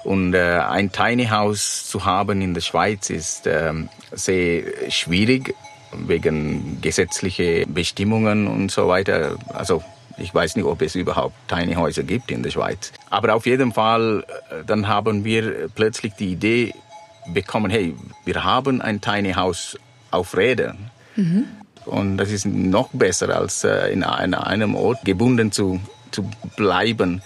Und 0.05 0.35
äh, 0.35 0.61
ein 0.69 0.93
Tiny 0.93 1.27
House 1.27 1.87
zu 1.89 2.05
haben 2.05 2.41
in 2.41 2.55
der 2.55 2.63
Schweiz 2.63 3.11
ist 3.11 3.47
äh, 3.47 3.73
sehr 4.13 4.91
schwierig 4.91 5.55
wegen 5.93 6.81
gesetzliche 6.81 7.67
Bestimmungen 7.67 8.47
und 8.47 8.71
so 8.71 8.89
weiter. 8.89 9.37
Also 9.53 9.83
ich 10.17 10.35
weiß 10.35 10.57
nicht, 10.57 10.65
ob 10.65 10.83
es 10.83 10.95
überhaupt 10.95 11.35
Tiny 11.49 11.75
Häuser 11.75 12.03
gibt 12.03 12.31
in 12.31 12.43
der 12.43 12.51
Schweiz. 12.51 12.93
Aber 13.09 13.35
auf 13.35 13.47
jeden 13.47 13.73
Fall, 13.73 14.25
äh, 14.51 14.65
dann 14.67 14.89
haben 14.89 15.25
wir 15.25 15.69
plötzlich 15.75 16.15
die 16.15 16.33
Idee 16.33 16.75
bekommen, 17.33 17.71
hey, 17.71 17.95
wir 18.25 18.45
haben 18.45 18.81
ein 18.81 19.01
Tiny 19.01 19.33
House 19.33 19.79
auf 20.11 20.37
Rädern. 20.37 20.91
Mhm. 21.17 21.45
Und 21.87 22.19
das 22.19 22.31
ist 22.31 22.47
noch 22.47 22.89
besser, 22.93 23.35
als 23.35 23.65
äh, 23.65 23.93
in 23.93 24.05
einem 24.05 24.75
Ort 24.75 25.05
gebunden 25.05 25.51
zu, 25.53 25.81
zu 26.11 26.29
bleiben. 26.57 27.23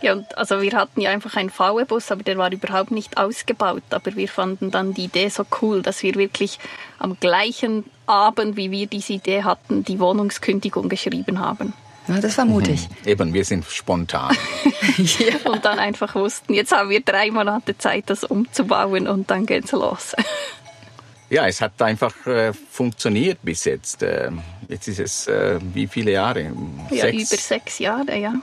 Ja, 0.00 0.12
und 0.12 0.38
also 0.38 0.60
wir 0.62 0.72
hatten 0.72 1.00
ja 1.00 1.10
einfach 1.10 1.36
einen 1.36 1.50
VW-Bus, 1.50 2.10
aber 2.10 2.22
der 2.22 2.38
war 2.38 2.52
überhaupt 2.52 2.90
nicht 2.90 3.16
ausgebaut. 3.18 3.82
Aber 3.90 4.14
wir 4.14 4.28
fanden 4.28 4.70
dann 4.70 4.94
die 4.94 5.04
Idee 5.04 5.28
so 5.28 5.44
cool, 5.60 5.82
dass 5.82 6.02
wir 6.02 6.14
wirklich 6.14 6.58
am 6.98 7.18
gleichen 7.18 7.84
Abend, 8.06 8.56
wie 8.56 8.70
wir 8.70 8.86
diese 8.86 9.14
Idee 9.14 9.42
hatten, 9.42 9.84
die 9.84 9.98
geschrieben 9.98 11.40
haben. 11.40 11.74
Ja, 12.08 12.20
das 12.20 12.38
war 12.38 12.46
mutig. 12.46 12.88
Mhm. 12.88 13.08
Eben, 13.08 13.34
wir 13.34 13.44
sind 13.44 13.66
spontan. 13.66 14.34
ja. 14.96 15.36
Und 15.50 15.64
dann 15.64 15.78
einfach 15.78 16.14
wussten, 16.14 16.54
jetzt 16.54 16.72
haben 16.72 16.88
wir 16.88 17.00
drei 17.00 17.30
Monate 17.30 17.76
Zeit, 17.76 18.04
das 18.06 18.24
umzubauen 18.24 19.06
und 19.06 19.30
dann 19.30 19.44
geht's 19.44 19.72
los. 19.72 20.16
ja, 21.30 21.46
es 21.46 21.60
hat 21.60 21.80
einfach 21.82 22.26
äh, 22.26 22.52
funktioniert 22.52 23.38
bis 23.42 23.64
jetzt. 23.66 24.02
Äh, 24.02 24.30
jetzt 24.68 24.88
ist 24.88 25.00
es 25.00 25.26
äh, 25.26 25.58
wie 25.74 25.86
viele 25.86 26.12
Jahre? 26.12 26.52
Ja, 26.90 27.02
sechs? 27.02 27.32
über 27.32 27.42
sechs 27.42 27.78
Jahre, 27.78 28.16
ja. 28.16 28.34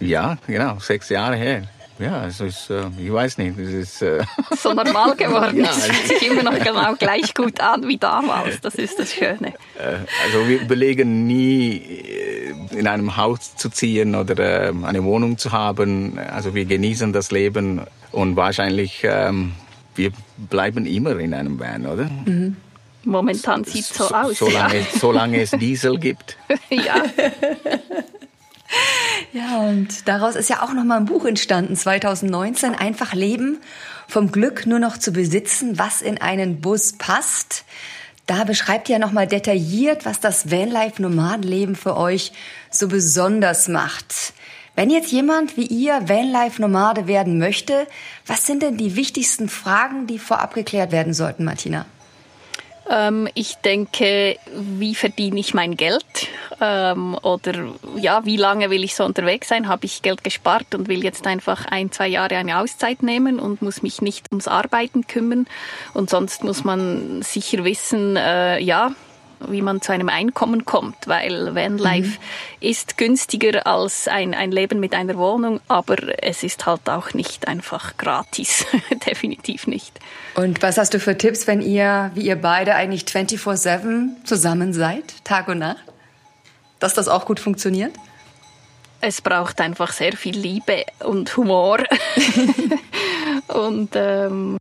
Ja, 0.00 0.36
genau, 0.46 0.78
sechs 0.78 1.08
Jahre 1.08 1.36
her. 1.36 1.62
Ja, 1.98 2.26
es 2.26 2.40
ist, 2.40 2.70
äh, 2.70 2.86
ich 2.98 3.12
weiß 3.12 3.38
nicht, 3.38 3.56
es 3.56 3.72
ist 3.72 4.02
äh 4.02 4.24
so 4.56 4.72
normal 4.72 5.14
geworden. 5.14 5.58
ja, 5.64 5.70
es 5.70 5.86
fühlt 5.86 6.08
sich 6.08 6.28
immer 6.28 6.42
noch 6.42 6.58
genau 6.58 6.94
gleich 6.96 7.34
gut 7.34 7.60
an 7.60 7.86
wie 7.86 7.98
damals. 7.98 8.60
Das 8.60 8.74
ist 8.74 8.98
das 8.98 9.12
Schöne. 9.12 9.54
Äh, 9.78 9.98
also 10.24 10.48
wir 10.48 10.62
überlegen 10.62 11.26
nie, 11.26 11.76
äh, 11.76 12.54
in 12.76 12.88
einem 12.88 13.16
Haus 13.16 13.54
zu 13.56 13.68
ziehen 13.70 14.16
oder 14.16 14.68
ähm, 14.68 14.84
eine 14.84 15.04
Wohnung 15.04 15.38
zu 15.38 15.52
haben. 15.52 16.18
Also 16.18 16.54
wir 16.54 16.64
genießen 16.64 17.12
das 17.12 17.30
Leben 17.30 17.82
und 18.10 18.34
wahrscheinlich 18.34 19.02
ähm, 19.04 19.52
wir 19.94 20.10
bleiben 20.36 20.86
immer 20.86 21.16
in 21.18 21.32
einem 21.32 21.60
Van, 21.60 21.86
oder? 21.86 22.10
Mhm. 22.24 22.56
Momentan 23.04 23.64
sieht 23.64 23.84
es 23.84 23.94
so, 23.94 24.08
so 24.08 24.14
aus. 24.14 24.38
Solange, 24.38 24.78
ja. 24.78 24.86
solange 24.98 25.42
es 25.42 25.50
Diesel 25.52 25.98
gibt. 25.98 26.36
ja. 26.70 27.02
Ja, 29.34 29.58
und 29.62 30.06
daraus 30.06 30.36
ist 30.36 30.48
ja 30.48 30.62
auch 30.62 30.72
noch 30.74 30.84
mal 30.84 30.96
ein 30.96 31.06
Buch 31.06 31.24
entstanden, 31.24 31.74
2019, 31.74 32.76
Einfach 32.76 33.14
Leben, 33.14 33.58
vom 34.06 34.30
Glück 34.30 34.64
nur 34.64 34.78
noch 34.78 34.96
zu 34.96 35.10
besitzen, 35.10 35.76
was 35.76 36.02
in 36.02 36.20
einen 36.20 36.60
Bus 36.60 36.92
passt. 36.92 37.64
Da 38.26 38.44
beschreibt 38.44 38.88
ihr 38.88 38.92
ja 38.92 38.98
noch 39.00 39.10
mal 39.10 39.26
detailliert, 39.26 40.06
was 40.06 40.20
das 40.20 40.52
Vanlife-Nomadenleben 40.52 41.74
für 41.74 41.96
euch 41.96 42.30
so 42.70 42.86
besonders 42.86 43.66
macht. 43.66 44.34
Wenn 44.76 44.88
jetzt 44.88 45.10
jemand 45.10 45.56
wie 45.56 45.66
ihr 45.66 46.08
Vanlife-Nomade 46.08 47.08
werden 47.08 47.36
möchte, 47.40 47.88
was 48.28 48.46
sind 48.46 48.62
denn 48.62 48.76
die 48.76 48.94
wichtigsten 48.94 49.48
Fragen, 49.48 50.06
die 50.06 50.20
vorab 50.20 50.54
geklärt 50.54 50.92
werden 50.92 51.12
sollten, 51.12 51.42
Martina? 51.42 51.86
Ähm, 52.90 53.28
ich 53.34 53.56
denke, 53.56 54.36
wie 54.54 54.94
verdiene 54.94 55.40
ich 55.40 55.54
mein 55.54 55.76
Geld? 55.76 56.04
Ähm, 56.60 57.16
oder 57.22 57.52
ja, 57.96 58.24
wie 58.24 58.36
lange 58.36 58.70
will 58.70 58.84
ich 58.84 58.94
so 58.94 59.04
unterwegs 59.04 59.48
sein? 59.48 59.68
Habe 59.68 59.86
ich 59.86 60.02
Geld 60.02 60.22
gespart 60.22 60.74
und 60.74 60.88
will 60.88 61.02
jetzt 61.02 61.26
einfach 61.26 61.64
ein, 61.66 61.90
zwei 61.92 62.08
Jahre 62.08 62.36
eine 62.36 62.58
Auszeit 62.58 63.02
nehmen 63.02 63.38
und 63.38 63.62
muss 63.62 63.82
mich 63.82 64.02
nicht 64.02 64.30
ums 64.30 64.48
Arbeiten 64.48 65.06
kümmern? 65.06 65.46
Und 65.94 66.10
sonst 66.10 66.44
muss 66.44 66.64
man 66.64 67.22
sicher 67.22 67.64
wissen, 67.64 68.16
äh, 68.16 68.58
ja, 68.60 68.92
wie 69.40 69.62
man 69.62 69.80
zu 69.80 69.92
einem 69.92 70.08
Einkommen 70.08 70.64
kommt, 70.64 71.06
weil 71.06 71.54
Vanlife 71.54 72.18
mhm. 72.18 72.18
ist 72.60 72.96
günstiger 72.98 73.66
als 73.66 74.08
ein, 74.08 74.34
ein 74.34 74.50
Leben 74.50 74.80
mit 74.80 74.94
einer 74.94 75.16
Wohnung, 75.16 75.60
aber 75.68 75.96
es 76.22 76.42
ist 76.42 76.66
halt 76.66 76.88
auch 76.88 77.14
nicht 77.14 77.48
einfach 77.48 77.96
gratis, 77.96 78.66
definitiv 79.06 79.66
nicht. 79.66 79.98
Und 80.34 80.62
was 80.62 80.78
hast 80.78 80.94
du 80.94 81.00
für 81.00 81.16
Tipps, 81.16 81.46
wenn 81.46 81.60
ihr, 81.60 82.10
wie 82.14 82.26
ihr 82.26 82.36
beide 82.36 82.74
eigentlich 82.74 83.04
24/7 83.04 84.24
zusammen 84.24 84.72
seid, 84.72 85.24
Tag 85.24 85.48
und 85.48 85.58
Nacht? 85.58 85.84
Dass 86.80 86.94
das 86.94 87.08
auch 87.08 87.24
gut 87.24 87.40
funktioniert? 87.40 87.94
Es 89.00 89.20
braucht 89.20 89.60
einfach 89.60 89.92
sehr 89.92 90.14
viel 90.14 90.36
Liebe 90.36 90.84
und 91.00 91.36
Humor. 91.36 91.78
und 93.48 93.90
ähm, 93.94 94.58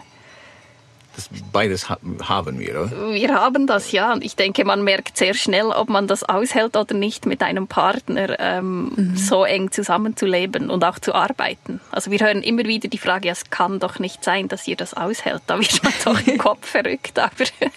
das 1.16 1.30
beides 1.52 1.90
haben 1.90 2.60
wir, 2.60 2.82
oder? 2.82 3.14
Wir 3.14 3.34
haben 3.34 3.68
das, 3.68 3.92
ja. 3.92 4.14
Und 4.14 4.24
ich 4.24 4.36
denke, 4.36 4.66
man 4.66 4.84
merkt 4.84 5.18
sehr 5.18 5.34
schnell, 5.34 5.68
ob 5.68 5.90
man 5.90 6.08
das 6.08 6.24
aushält 6.24 6.76
oder 6.76 6.96
nicht, 6.96 7.26
mit 7.26 7.44
einem 7.44 7.68
Partner 7.68 8.40
ähm, 8.40 8.92
mhm. 8.96 9.18
so 9.18 9.44
eng 9.46 9.72
zusammenzuleben 9.72 10.70
und 10.70 10.84
auch 10.84 11.00
zu 11.00 11.14
arbeiten. 11.14 11.80
Also 11.92 12.12
wir 12.12 12.20
hören 12.20 12.42
immer 12.42 12.66
wieder 12.66 12.88
die 12.88 12.98
Frage, 12.98 13.28
ja, 13.28 13.34
es 13.34 13.50
kann 13.50 13.80
doch 13.80 14.00
nicht 14.00 14.24
sein, 14.24 14.48
dass 14.48 14.68
ihr 14.68 14.76
das 14.76 14.94
aushält. 14.94 15.44
Da 15.48 15.60
wird 15.60 15.84
man 15.84 15.94
doch 16.04 16.28
im 16.28 16.38
Kopf 16.40 16.68
verrückt. 16.68 17.20
Aber 17.20 17.32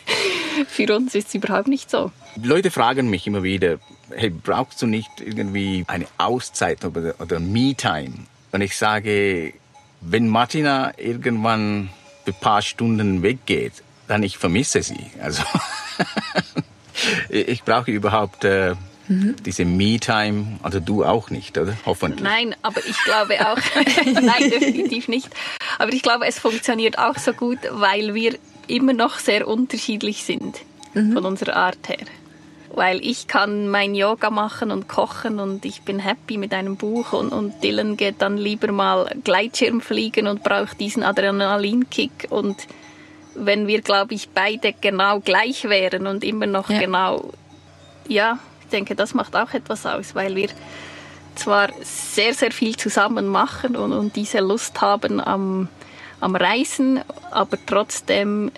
für 0.69 0.97
uns 0.97 1.15
ist 1.15 1.29
es 1.29 1.35
überhaupt 1.35 1.69
nicht 1.69 1.91
so. 1.91 2.11
Leute 2.43 2.71
fragen 2.71 3.11
mich 3.11 3.27
immer 3.27 3.43
wieder, 3.43 3.79
hey, 4.15 4.31
brauchst 4.31 4.81
du 4.83 4.87
nicht 4.87 5.11
irgendwie 5.21 5.85
eine 5.89 6.07
Auszeit 6.19 6.85
oder, 6.85 7.15
oder 7.21 7.41
Me-Time? 7.41 8.15
Und 8.53 8.61
ich 8.61 8.77
sage, 8.77 9.53
wenn 10.01 10.29
Martina 10.29 10.93
irgendwann 10.99 11.91
ein 12.27 12.35
paar 12.35 12.63
Stunden 12.63 13.23
weggeht, 13.23 13.83
dann 14.09 14.23
ich 14.23 14.39
vermisse 14.39 14.83
sie. 14.83 15.11
Also 15.21 15.43
ich 17.29 17.63
brauche 17.63 17.91
überhaupt 17.91 18.45
äh, 18.45 18.75
Mhm. 19.09 19.37
Diese 19.45 19.65
Me-Time, 19.65 20.59
also 20.63 20.81
du 20.81 21.05
auch 21.05 21.31
nicht, 21.31 21.57
oder? 21.59 21.77
Hoffentlich. 21.87 22.23
Nein, 22.23 22.57
aber 22.63 22.85
ich 22.85 22.97
glaube 23.05 23.35
auch, 23.47 23.59
nein, 24.05 24.51
definitiv 24.51 25.09
nicht. 25.09 25.29
Aber 25.79 25.93
ich 25.93 26.03
glaube, 26.03 26.27
es 26.27 26.39
funktioniert 26.39 26.99
auch 26.99 27.17
so 27.17 27.33
gut, 27.33 27.59
weil 27.71 28.15
wir 28.15 28.37
immer 28.67 28.93
noch 28.93 29.19
sehr 29.19 29.47
unterschiedlich 29.47 30.25
sind 30.25 30.59
mhm. 30.95 31.13
von 31.13 31.25
unserer 31.25 31.57
Art 31.57 31.89
her. 31.89 32.07
Weil 32.77 33.05
ich 33.05 33.27
kann 33.27 33.69
mein 33.69 33.95
Yoga 33.95 34.31
machen 34.31 34.71
und 34.71 34.87
kochen 34.87 35.41
und 35.41 35.65
ich 35.65 35.83
bin 35.83 35.99
happy 35.99 36.37
mit 36.37 36.53
einem 36.55 36.77
Buch 36.77 37.13
und, 37.13 37.33
und 37.33 37.65
Dylan 37.65 37.97
geht 37.97 38.21
dann 38.21 38.37
lieber 38.37 38.71
mal 38.71 39.11
Gleitschirm 39.25 39.81
fliegen 39.81 40.29
und 40.29 40.45
braucht 40.45 40.79
diesen 40.79 41.03
Adrenalinkick 41.03 42.29
und 42.31 42.57
wenn 43.35 43.67
wir, 43.67 43.81
glaube 43.81 44.15
ich, 44.15 44.29
beide 44.29 44.73
genau 44.73 45.21
gleich 45.21 45.65
wären 45.65 46.07
und 46.07 46.23
immer 46.23 46.47
noch 46.47 46.71
ja. 46.71 46.79
genau, 46.79 47.33
ja, 48.09 48.39
ich 48.63 48.69
denke, 48.69 48.95
das 48.95 49.15
macht 49.15 49.37
auch 49.37 49.53
etwas 49.53 49.87
aus, 49.87 50.15
weil 50.15 50.37
wir 50.37 50.49
zwar 51.35 51.69
sehr, 51.83 52.35
sehr 52.35 52.51
viel 52.51 52.77
zusammen 52.77 53.27
machen 53.27 53.77
und, 53.77 53.93
und 53.93 54.17
diese 54.17 54.41
Lust 54.41 54.81
haben 54.81 55.21
am, 55.21 55.69
am 56.21 56.35
Reisen, 56.37 57.01
aber 57.31 57.59
trotzdem 57.67 58.51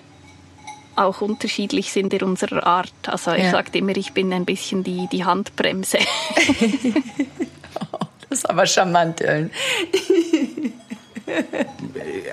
auch 0.99 1.21
unterschiedlich 1.21 1.91
sind 1.91 2.13
in 2.13 2.23
unserer 2.23 2.65
Art. 2.65 2.93
Also 3.07 3.31
er 3.31 3.45
ja. 3.45 3.51
sagt 3.51 3.75
immer, 3.75 3.95
ich 3.95 4.13
bin 4.13 4.33
ein 4.33 4.45
bisschen 4.45 4.83
die, 4.83 5.07
die 5.11 5.25
Handbremse. 5.25 5.97
oh, 7.91 8.05
das 8.29 8.39
ist 8.39 8.49
aber 8.49 8.65
charmant, 8.65 9.21
Ellen. 9.21 9.51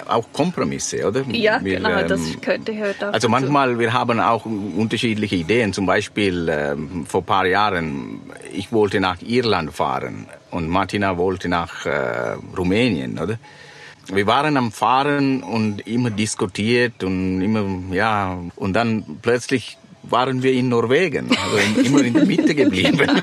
auch 0.09 0.33
Kompromisse, 0.33 1.07
oder? 1.07 1.23
Ja, 1.31 1.63
wir, 1.63 1.77
genau, 1.77 1.91
ähm, 1.91 2.09
das 2.09 2.21
könnte 2.41 2.75
hört 2.75 3.03
auch 3.03 3.13
Also 3.13 3.29
manchmal, 3.29 3.79
wir 3.79 3.93
haben 3.93 4.21
auch 4.21 4.47
unterschiedliche 4.47 5.37
Ideen. 5.37 5.73
Zum 5.73 5.87
Beispiel 5.87 6.49
ähm, 6.49 7.07
vor 7.07 7.23
ein 7.23 7.27
paar 7.27 7.47
Jahren, 7.47 8.21
ich 8.53 8.73
wollte 8.73 9.01
nach 9.01 9.21
Irland 9.23 9.73
fahren 9.73 10.27
und 10.51 10.69
Martina 10.69 11.19
wollte 11.19 11.49
nach 11.49 11.87
äh, 11.87 12.37
Rumänien, 12.57 13.19
oder? 13.19 13.39
Wir 14.09 14.27
waren 14.27 14.57
am 14.57 14.73
Fahren 14.73 15.43
und 15.43 15.87
immer 15.87 16.11
diskutiert 16.11 17.03
und 17.03 17.41
immer, 17.43 17.95
ja, 17.95 18.39
und 18.57 18.73
dann 18.75 19.19
plötzlich 19.23 19.79
waren 20.03 20.43
wir 20.43 20.53
in 20.53 20.69
Norwegen, 20.69 21.31
also 21.37 21.81
immer 21.83 22.03
in 22.03 22.15
der 22.15 22.25
Mitte 22.25 22.55
geblieben. 22.55 23.23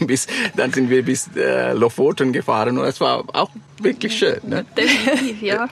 bis, 0.06 0.26
dann 0.56 0.72
sind 0.72 0.90
wir 0.90 1.04
bis 1.04 1.28
äh, 1.36 1.72
Lofoten 1.72 2.32
gefahren 2.32 2.78
und 2.78 2.84
es 2.84 3.00
war 3.00 3.24
auch 3.32 3.50
wirklich 3.78 4.16
schön. 4.16 4.38
Ne? 4.42 4.64
Definitiv, 4.76 5.42
ja. 5.42 5.68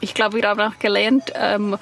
Ich 0.00 0.14
glaube, 0.14 0.36
wir 0.36 0.48
haben 0.48 0.60
auch 0.60 0.78
gelernt, 0.78 1.32
ähm, 1.34 1.76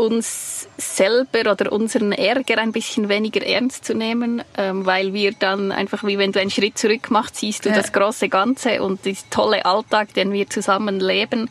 uns 0.00 0.66
selber 0.78 1.52
oder 1.52 1.72
unseren 1.72 2.12
Ärger 2.12 2.58
ein 2.58 2.72
bisschen 2.72 3.08
weniger 3.08 3.46
ernst 3.46 3.84
zu 3.84 3.94
nehmen, 3.94 4.42
ähm, 4.56 4.86
weil 4.86 5.12
wir 5.12 5.32
dann 5.32 5.72
einfach, 5.72 6.04
wie 6.04 6.18
wenn 6.18 6.32
du 6.32 6.40
einen 6.40 6.50
Schritt 6.50 6.78
zurück 6.78 7.10
machst, 7.10 7.36
siehst 7.36 7.64
du 7.64 7.68
ja. 7.68 7.76
das 7.76 7.92
große 7.92 8.28
Ganze 8.28 8.82
und 8.82 9.04
den 9.04 9.16
tolle 9.28 9.64
Alltag, 9.64 10.14
den 10.14 10.32
wir 10.32 10.48
zusammen 10.48 11.00
leben. 11.00 11.50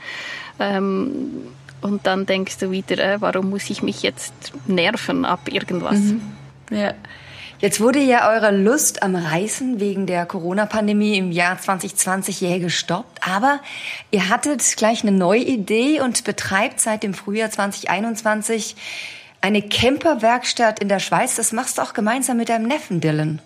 Ähm, 0.60 1.48
und 1.82 2.08
dann 2.08 2.26
denkst 2.26 2.58
du 2.58 2.72
wieder, 2.72 2.98
äh, 2.98 3.22
warum 3.22 3.52
muss 3.52 3.70
ich 3.70 3.84
mich 3.84 4.02
jetzt 4.02 4.34
nerven 4.68 5.26
ab 5.26 5.42
irgendwas? 5.50 6.00
Mhm. 6.00 6.22
Ja. 6.72 6.94
Jetzt 7.62 7.82
wurde 7.82 8.00
ja 8.00 8.32
eure 8.32 8.56
Lust 8.56 9.04
am 9.04 9.16
Reisen 9.16 9.82
wegen 9.82 10.06
der 10.06 10.26
Corona-Pandemie 10.26 11.18
im 11.18 11.34
Jahr 11.34 11.60
2020 11.60 12.40
jäh 12.40 12.60
gestoppt. 12.60 13.28
Aber 13.28 13.60
ihr 14.12 14.30
hattet 14.30 14.64
gleich 14.78 15.04
eine 15.04 15.12
neue 15.12 15.42
Idee 15.42 16.00
und 16.00 16.24
betreibt 16.24 16.80
seit 16.80 17.04
dem 17.04 17.14
Frühjahr 17.14 17.52
2021 17.52 18.78
eine 19.42 19.62
Camperwerkstatt 19.62 20.80
in 20.80 20.88
der 20.88 21.00
Schweiz. 21.00 21.36
Das 21.36 21.52
machst 21.52 21.78
du 21.78 21.82
auch 21.82 21.94
gemeinsam 21.94 22.38
mit 22.38 22.48
deinem 22.48 22.66
Neffen 22.66 23.02
Dylan. 23.02 23.42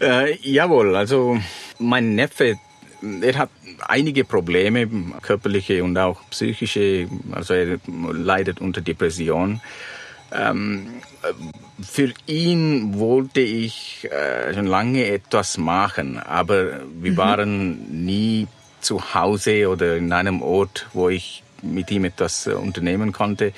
Äh, 0.00 0.36
jawohl, 0.42 0.94
also 0.94 1.36
mein 1.80 2.14
Neffe, 2.14 2.58
er 3.22 3.38
hat 3.38 3.50
einige 3.88 4.24
Probleme, 4.24 4.88
körperliche 5.20 5.82
und 5.82 5.98
auch 5.98 6.20
psychische. 6.30 7.08
Also 7.32 7.54
er 7.54 7.80
leidet 7.88 8.60
unter 8.60 8.80
Depression. 8.80 9.60
Ähm, 10.32 10.86
für 11.82 12.12
ihn 12.26 12.98
wollte 12.98 13.40
ich 13.40 14.08
äh, 14.10 14.54
schon 14.54 14.66
lange 14.66 15.06
etwas 15.06 15.58
machen, 15.58 16.18
aber 16.18 16.80
wir 17.00 17.12
mhm. 17.12 17.16
waren 17.16 18.04
nie 18.04 18.46
zu 18.80 19.14
Hause 19.14 19.68
oder 19.68 19.96
in 19.96 20.12
einem 20.12 20.42
Ort, 20.42 20.88
wo 20.92 21.08
ich 21.08 21.42
mit 21.62 21.90
ihm 21.90 22.04
etwas 22.04 22.46
äh, 22.46 22.52
unternehmen 22.52 23.12
konnte. 23.12 23.52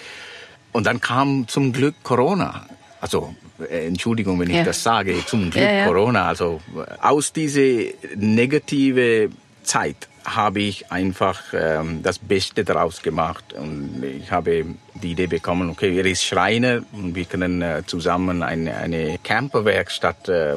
Und 0.72 0.86
dann 0.86 1.00
kam 1.00 1.46
zum 1.48 1.72
Glück 1.72 1.94
Corona. 2.02 2.66
Also 3.00 3.34
äh, 3.70 3.86
Entschuldigung, 3.86 4.40
wenn 4.40 4.50
ich 4.50 4.56
ja. 4.56 4.64
das 4.64 4.82
sage, 4.82 5.14
zum 5.26 5.50
Glück 5.50 5.64
ja, 5.64 5.72
ja. 5.72 5.86
Corona. 5.86 6.26
Also 6.26 6.60
aus 7.00 7.32
dieser 7.32 7.90
negative 8.16 9.30
Zeit 9.62 10.08
habe 10.24 10.60
ich 10.60 10.90
einfach 10.90 11.40
ähm, 11.52 12.02
das 12.02 12.18
Beste 12.18 12.64
daraus 12.64 13.02
gemacht 13.02 13.52
und 13.52 14.02
ich 14.02 14.30
habe 14.30 14.64
die 14.94 15.12
Idee 15.12 15.26
bekommen, 15.26 15.70
okay, 15.70 15.96
er 15.96 16.06
ist 16.06 16.24
Schreiner 16.24 16.82
und 16.92 17.14
wir 17.14 17.24
können 17.24 17.62
äh, 17.62 17.82
zusammen 17.86 18.42
eine, 18.42 18.76
eine 18.76 19.18
Camperwerkstatt 19.22 20.28
äh, 20.28 20.54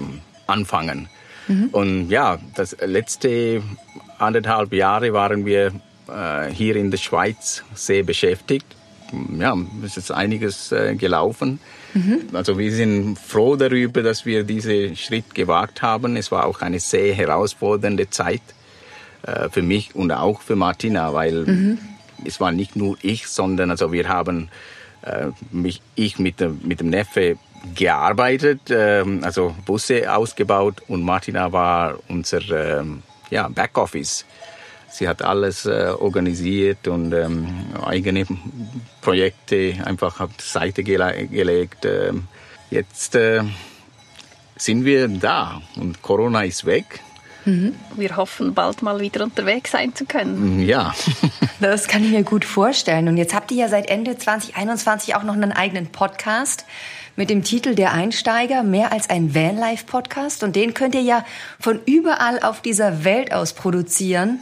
anfangen. 0.48 1.10
Mhm. 1.48 1.70
Und 1.72 2.10
ja, 2.10 2.40
das 2.56 2.76
letzte 2.82 3.62
anderthalb 4.18 4.74
Jahre 4.74 5.14
waren 5.14 5.46
wir 5.46 5.72
äh, 6.08 6.52
hier 6.52 6.76
in 6.76 6.92
der 6.92 6.98
Schweiz 6.98 7.64
sehr 7.74 8.04
beschäftigt. 8.04 8.68
Ja, 9.38 9.56
es 9.84 9.98
ist 9.98 10.12
einiges 10.12 10.72
äh, 10.72 10.96
gelaufen. 10.96 11.60
Mhm. 11.94 12.30
Also 12.34 12.58
wir 12.58 12.72
sind 12.72 13.18
froh 13.18 13.56
darüber, 13.56 14.04
dass 14.04 14.26
wir 14.26 14.44
diesen 14.44 14.96
Schritt 14.96 15.34
gewagt 15.34 15.82
haben. 15.82 16.18
Es 16.18 16.32
war 16.32 16.46
auch 16.46 16.62
eine 16.62 16.80
sehr 16.80 17.14
herausfordernde 17.14 18.10
Zeit 18.10 18.42
äh, 19.26 19.50
für 19.50 19.62
mich 19.62 19.96
und 19.96 20.12
auch 20.12 20.42
für 20.42 20.56
Martina, 20.56 21.14
weil 21.14 21.46
mhm. 21.46 21.80
es 22.26 22.40
war 22.40 22.52
nicht 22.52 22.76
nur 22.76 22.98
ich, 23.02 23.28
sondern 23.28 23.72
also 23.72 23.92
wir 23.92 24.08
haben 24.08 24.50
äh, 25.02 25.28
mich, 25.52 25.82
ich 25.96 26.20
mit 26.20 26.40
dem, 26.40 26.60
mit 26.64 26.80
dem 26.80 26.90
Neffe 26.90 27.38
gearbeitet, 27.74 28.70
äh, 28.70 29.04
also 29.22 29.56
Busse 29.66 30.14
ausgebaut 30.14 30.82
und 30.88 31.04
Martina 31.04 31.52
war 31.52 31.98
unser 32.08 32.42
ähm, 32.52 33.04
ja, 33.30 33.48
Backoffice. 33.48 34.26
Sie 34.90 35.08
hat 35.08 35.22
alles 35.22 35.66
äh, 35.66 35.92
organisiert 36.00 36.88
und 36.88 37.12
ähm, 37.12 37.48
eigene 37.86 38.26
Projekte 39.02 39.76
einfach 39.84 40.22
auf 40.22 40.30
die 40.38 40.44
Seite 40.44 40.84
gele 40.84 41.28
gelegt. 41.28 41.86
Ähm, 41.86 42.28
jetzt 42.70 43.16
äh, 43.16 43.44
sind 44.56 44.86
wir 44.86 45.08
da 45.08 45.62
und 45.76 46.02
Corona 46.02 46.44
ist 46.44 46.66
weg. 46.66 47.02
Mhm. 47.46 47.76
Wir 47.96 48.18
hoffen, 48.18 48.54
bald 48.54 48.82
mal 48.82 49.00
wieder 49.00 49.24
unterwegs 49.24 49.72
sein 49.72 49.96
zu 49.96 50.06
können. 50.06 50.58
Mhm, 50.58 50.64
ja. 50.64 50.94
das 51.60 51.88
kann 51.88 52.04
ich 52.04 52.10
mir 52.10 52.24
gut 52.24 52.44
vorstellen. 52.44 53.08
Und 53.08 53.18
jetzt 53.18 53.36
habt 53.36 53.52
ihr 53.52 53.58
ja 53.58 53.68
seit 53.70 53.88
Ende 53.90 54.18
2021 54.18 55.16
auch 55.16 55.24
noch 55.24 55.36
einen 55.36 55.52
eigenen 55.52 55.88
Podcast 55.88 56.66
mit 57.16 57.30
dem 57.30 57.44
Titel 57.44 57.76
Der 57.76 57.94
Einsteiger, 57.94 58.64
mehr 58.64 58.92
als 58.92 59.10
ein 59.10 59.36
Vanlife-Podcast. 59.36 60.44
Und 60.44 60.56
den 60.56 60.74
könnt 60.74 60.96
ihr 60.96 61.02
ja 61.02 61.24
von 61.60 61.80
überall 61.86 62.40
auf 62.42 62.62
dieser 62.62 63.04
Welt 63.04 63.32
aus 63.32 63.54
produzieren. 63.54 64.40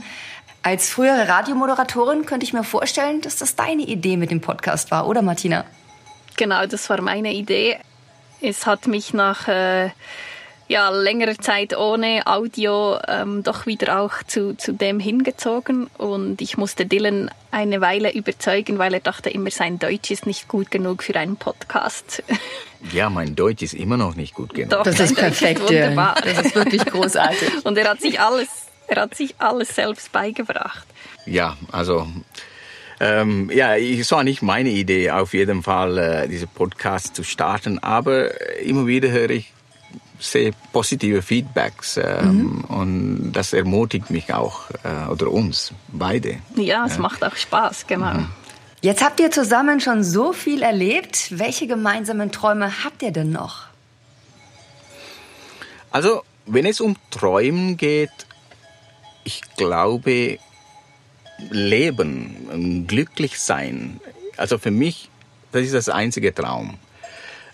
Als 0.63 0.89
frühere 0.89 1.27
Radiomoderatorin 1.27 2.25
könnte 2.25 2.45
ich 2.45 2.53
mir 2.53 2.63
vorstellen, 2.63 3.19
dass 3.19 3.35
das 3.35 3.55
deine 3.57 3.83
Idee 3.83 4.15
mit 4.15 4.31
dem 4.31 4.39
Podcast 4.39 4.91
war, 4.91 5.07
oder 5.07 5.21
Martina? 5.21 5.65
Genau, 6.37 6.65
das 6.65 6.89
war 6.89 7.01
meine 7.01 7.33
Idee. 7.33 7.77
Es 8.41 8.65
hat 8.65 8.87
mich 8.87 9.13
nach... 9.13 9.49
Äh 9.49 9.89
ja, 10.67 10.89
längere 10.89 11.37
Zeit 11.37 11.77
ohne 11.77 12.25
Audio 12.25 12.97
ähm, 13.07 13.43
doch 13.43 13.65
wieder 13.65 13.99
auch 13.99 14.23
zu, 14.25 14.55
zu 14.55 14.73
dem 14.73 14.99
hingezogen 14.99 15.87
und 15.97 16.41
ich 16.41 16.57
musste 16.57 16.85
Dylan 16.85 17.29
eine 17.51 17.81
Weile 17.81 18.13
überzeugen, 18.13 18.77
weil 18.77 18.93
er 18.93 18.99
dachte 18.99 19.29
immer, 19.29 19.51
sein 19.51 19.77
Deutsch 19.77 20.09
ist 20.11 20.25
nicht 20.25 20.47
gut 20.47 20.71
genug 20.71 21.03
für 21.03 21.15
einen 21.15 21.37
Podcast. 21.37 22.23
Ja, 22.91 23.09
mein 23.09 23.33
Deutsch 23.33 23.63
ist 23.63 23.75
immer 23.75 23.95
noch 23.95 24.15
nicht 24.15 24.33
gut 24.33 24.53
genug. 24.53 24.71
Doch, 24.71 24.83
das 24.83 24.99
ist 24.99 25.15
perfekt, 25.15 25.61
ist 25.61 25.69
wunderbar. 25.69 26.17
Ja. 26.17 26.33
Das 26.33 26.47
ist 26.47 26.55
wirklich 26.55 26.83
großartig. 26.83 27.49
und 27.63 27.77
er 27.77 27.89
hat 27.89 28.01
sich 28.01 28.19
alles, 28.19 28.49
er 28.87 29.03
hat 29.03 29.15
sich 29.15 29.35
alles 29.37 29.73
selbst 29.73 30.11
beigebracht. 30.11 30.85
Ja, 31.25 31.55
also 31.71 32.05
ähm, 32.99 33.49
ja, 33.53 33.77
es 33.77 34.11
war 34.11 34.25
nicht 34.25 34.41
meine 34.41 34.69
Idee, 34.69 35.11
auf 35.11 35.33
jeden 35.33 35.63
Fall 35.63 35.97
äh, 35.97 36.27
diese 36.27 36.45
Podcast 36.45 37.15
zu 37.15 37.23
starten, 37.23 37.79
aber 37.79 38.59
immer 38.59 38.85
wieder 38.85 39.11
höre 39.11 39.29
ich 39.29 39.53
sehr 40.19 40.51
positive 40.71 41.21
Feedbacks 41.21 41.97
ähm, 41.97 42.31
mhm. 42.31 42.63
und 42.65 43.31
das 43.33 43.53
ermutigt 43.53 44.09
mich 44.09 44.33
auch 44.33 44.69
äh, 44.83 45.09
oder 45.11 45.31
uns 45.31 45.73
beide. 45.89 46.37
Ja, 46.55 46.85
es 46.85 46.95
ja. 46.95 47.01
macht 47.01 47.23
auch 47.23 47.35
Spaß, 47.35 47.87
genau. 47.87 48.13
Mhm. 48.13 48.27
Jetzt 48.81 49.03
habt 49.03 49.19
ihr 49.19 49.31
zusammen 49.31 49.79
schon 49.79 50.03
so 50.03 50.33
viel 50.33 50.61
erlebt. 50.61 51.39
Welche 51.39 51.67
gemeinsamen 51.67 52.31
Träume 52.31 52.83
habt 52.83 53.01
ihr 53.01 53.11
denn 53.11 53.31
noch? 53.31 53.67
Also, 55.89 56.23
wenn 56.45 56.65
es 56.65 56.81
um 56.81 56.97
Träumen 57.09 57.77
geht, 57.77 58.09
ich 59.23 59.41
glaube, 59.55 60.37
Leben, 61.49 62.85
glücklich 62.87 63.39
sein, 63.39 64.01
also 64.35 64.57
für 64.57 64.71
mich, 64.71 65.09
das 65.51 65.63
ist 65.63 65.73
das 65.73 65.87
einzige 65.87 66.33
Traum. 66.33 66.77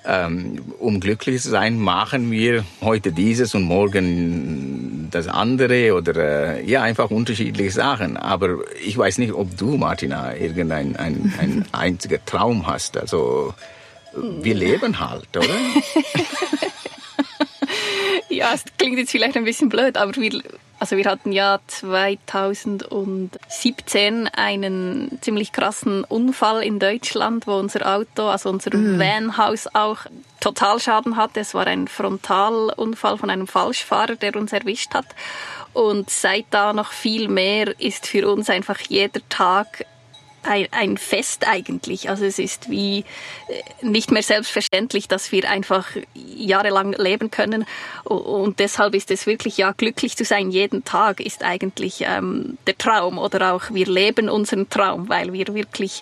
Ähm, 0.06 0.62
um 0.80 1.00
glücklich 1.00 1.42
zu 1.42 1.50
sein, 1.50 1.78
machen 1.78 2.32
wir 2.32 2.64
heute 2.82 3.12
dieses 3.12 3.54
und 3.54 3.64
morgen 3.64 5.10
das 5.12 5.28
andere 5.28 5.94
oder 5.94 6.16
äh, 6.16 6.66
ja, 6.66 6.82
einfach 6.82 7.12
unterschiedliche 7.12 7.72
Sachen. 7.72 8.16
Aber 8.16 8.60
ich 8.84 8.98
weiß 8.98 9.18
nicht, 9.18 9.34
ob 9.34 9.58
du, 9.58 9.78
Martina, 9.78 10.36
irgendein 10.36 10.96
ein, 10.96 11.34
ein 11.38 11.66
einziger 11.72 12.24
Traum 12.26 12.66
hast. 12.66 12.98
Also 12.98 13.54
wir 14.16 14.56
leben 14.56 15.00
halt, 15.00 15.36
oder? 15.36 15.48
ja, 18.39 18.54
es 18.54 18.63
klingt 18.78 18.97
jetzt 18.97 19.12
vielleicht 19.12 19.36
ein 19.36 19.43
bisschen 19.43 19.67
blöd, 19.67 19.97
aber 19.97 20.15
wir, 20.15 20.41
also 20.80 20.95
wir 20.95 21.04
hatten 21.06 21.34
ja 21.34 21.60
2017 21.67 24.28
einen 24.28 25.19
ziemlich 25.21 25.52
krassen 25.52 26.06
Unfall 26.06 26.63
in 26.63 26.80
Deutschland, 26.80 27.47
wo 27.47 27.56
unser 27.56 27.93
Auto, 27.93 28.28
also 28.28 28.49
unser 28.49 28.73
mm. 28.75 28.97
Vanhaus 28.97 29.67
auch 29.73 30.06
Totalschaden 30.39 31.17
hatte. 31.17 31.41
Es 31.41 31.54
war 31.54 31.67
ein 31.67 31.89
Frontalunfall 31.89 33.17
von 33.17 33.30
einem 33.30 33.47
Falschfahrer, 33.47 34.15
der 34.15 34.38
uns 34.38 34.54
erwischt 34.54 34.93
hat. 34.93 35.08
Und 35.73 36.10
seit 36.10 36.45
da 36.49 36.71
noch 36.71 36.93
viel 36.93 37.28
mehr 37.28 37.78
ist 37.80 38.08
für 38.08 38.32
uns 38.32 38.49
einfach 38.49 38.80
jeder 38.80 39.19
Tag 39.28 39.86
ein, 40.43 40.67
ein 40.71 40.97
Fest 40.97 41.47
eigentlich. 41.47 42.10
Also 42.10 42.25
es 42.25 42.39
ist 42.39 42.69
wie 42.69 42.99
äh, 42.99 43.86
nicht 43.86 44.12
mehr 44.12 44.23
selbstverständlich, 44.23 45.08
dass 45.08 45.32
wir 45.32 45.49
einfach 45.49 45.88
jahrelang 46.13 46.93
leben 46.93 47.32
können. 47.32 47.65
Und 48.04 48.60
deshalb 48.60 48.95
ist 48.95 49.12
es 49.12 49.25
wirklich, 49.25 49.58
ja, 49.58 49.71
glücklich 49.71 50.15
zu 50.17 50.25
sein 50.25 50.52
jeden 50.52 50.84
Tag 50.84 51.19
ist 51.19 51.43
eigentlich 51.43 52.06
ähm, 52.06 52.58
der 52.67 52.78
Traum 52.78 53.17
oder 53.17 53.54
auch 53.54 53.63
wir 53.71 53.86
leben 53.86 54.30
unseren 54.30 54.69
Traum, 54.69 55.10
weil 55.10 55.34
wir 55.34 55.47
wirklich 55.54 56.02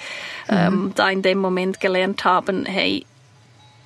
ähm, 0.50 0.74
mhm. 0.74 0.92
da 0.96 1.10
in 1.10 1.22
dem 1.22 1.40
Moment 1.40 1.80
gelernt 1.80 2.24
haben, 2.24 2.66
hey, 2.66 3.06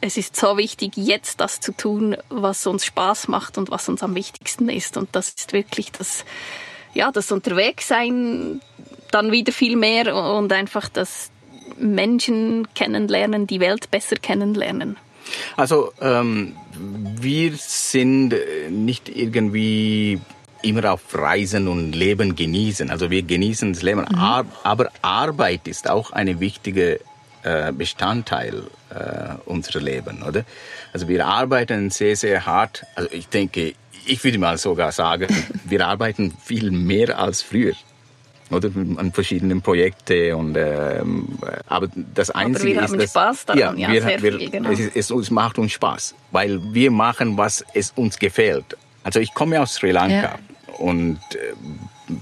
es 0.01 0.17
ist 0.17 0.35
so 0.35 0.57
wichtig, 0.57 0.93
jetzt 0.95 1.39
das 1.39 1.59
zu 1.59 1.71
tun, 1.71 2.17
was 2.29 2.65
uns 2.65 2.85
Spaß 2.85 3.27
macht 3.27 3.57
und 3.57 3.69
was 3.69 3.87
uns 3.87 4.01
am 4.01 4.15
wichtigsten 4.15 4.67
ist. 4.67 4.97
Und 4.97 5.15
das 5.15 5.29
ist 5.29 5.53
wirklich 5.53 5.91
das, 5.91 6.25
ja, 6.93 7.11
das 7.11 7.31
Unterwegssein 7.31 8.61
dann 9.11 9.31
wieder 9.31 9.51
viel 9.51 9.75
mehr 9.75 10.15
und 10.15 10.51
einfach 10.53 10.89
das 10.89 11.31
Menschen 11.77 12.67
kennenlernen, 12.73 13.47
die 13.47 13.59
Welt 13.59 13.91
besser 13.91 14.15
kennenlernen. 14.15 14.97
Also 15.55 15.93
ähm, 16.01 16.55
wir 16.73 17.53
sind 17.55 18.35
nicht 18.69 19.09
irgendwie 19.09 20.19
immer 20.61 20.93
auf 20.93 21.01
Reisen 21.13 21.67
und 21.67 21.93
Leben 21.93 22.35
genießen. 22.35 22.89
Also 22.89 23.09
wir 23.09 23.23
genießen 23.23 23.73
das 23.73 23.81
Leben, 23.81 24.01
mhm. 24.01 24.17
aber 24.63 24.89
Arbeit 25.01 25.67
ist 25.67 25.89
auch 25.89 26.11
eine 26.11 26.39
wichtige 26.39 26.99
äh, 27.43 27.71
Bestandteil 27.71 28.63
äh, 28.89 29.35
unseres 29.45 29.81
Lebens, 29.81 30.23
oder? 30.23 30.43
Also 30.93 31.07
wir 31.07 31.25
arbeiten 31.25 31.89
sehr, 31.89 32.15
sehr 32.15 32.45
hart. 32.45 32.83
Also 32.95 33.09
ich 33.11 33.27
denke, 33.27 33.73
ich 34.05 34.23
würde 34.23 34.37
mal 34.37 34.57
sogar 34.57 34.91
sagen, 34.91 35.27
wir 35.65 35.87
arbeiten 35.87 36.33
viel 36.43 36.71
mehr 36.71 37.17
als 37.17 37.41
früher 37.41 37.73
oder 38.51 38.69
an 38.97 39.11
verschiedenen 39.11 39.61
Projekten 39.61 40.33
und 40.35 40.57
ähm, 40.57 41.37
aber 41.67 41.87
das 42.13 42.29
einzige 42.31 42.81
aber 42.81 42.91
wir 42.91 42.99
ist 42.99 42.99
haben 42.99 43.07
Spaß 43.07 43.45
daran, 43.45 43.77
ja, 43.77 43.89
ja 43.89 43.91
wir, 43.91 44.21
wir, 44.21 44.39
viel, 44.39 44.49
genau. 44.49 44.69
es, 44.69 44.79
es, 44.79 45.09
es, 45.09 45.31
macht 45.31 45.57
uns 45.57 45.71
Spaß 45.71 46.15
weil 46.31 46.59
wir 46.73 46.91
machen 46.91 47.37
was 47.37 47.63
es 47.73 47.91
uns 47.95 48.19
gefällt 48.19 48.77
also 49.03 49.19
ich 49.19 49.33
komme 49.33 49.61
aus 49.61 49.75
Sri 49.75 49.91
Lanka 49.91 50.15
ja. 50.15 50.39
und 50.77 51.19
äh, 51.33 51.53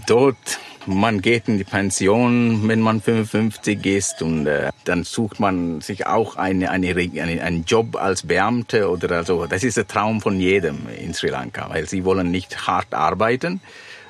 dort 0.07 0.59
man 0.85 1.21
geht 1.21 1.47
in 1.47 1.57
die 1.57 1.63
Pension, 1.63 2.67
wenn 2.67 2.81
man 2.81 3.01
55 3.01 3.85
ist 3.85 4.21
und 4.21 4.47
äh, 4.47 4.71
dann 4.85 5.03
sucht 5.03 5.39
man 5.39 5.81
sich 5.81 6.07
auch 6.07 6.35
eine, 6.35 6.71
eine, 6.71 6.95
eine, 6.95 7.43
einen 7.43 7.63
Job 7.65 7.95
als 7.95 8.23
Beamte 8.23 8.89
oder 8.89 9.11
also. 9.11 9.45
Das 9.45 9.63
ist 9.63 9.77
der 9.77 9.87
Traum 9.87 10.21
von 10.21 10.39
jedem 10.39 10.87
in 10.99 11.13
Sri 11.13 11.29
Lanka, 11.29 11.69
weil 11.69 11.87
sie 11.87 12.05
wollen 12.05 12.31
nicht 12.31 12.67
hart 12.67 12.93
arbeiten. 12.93 13.61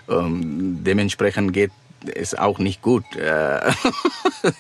Ähm, 0.09 0.79
dementsprechend 0.83 1.53
geht 1.53 1.71
ist 2.05 2.37
auch 2.37 2.59
nicht 2.59 2.81
gut. 2.81 3.05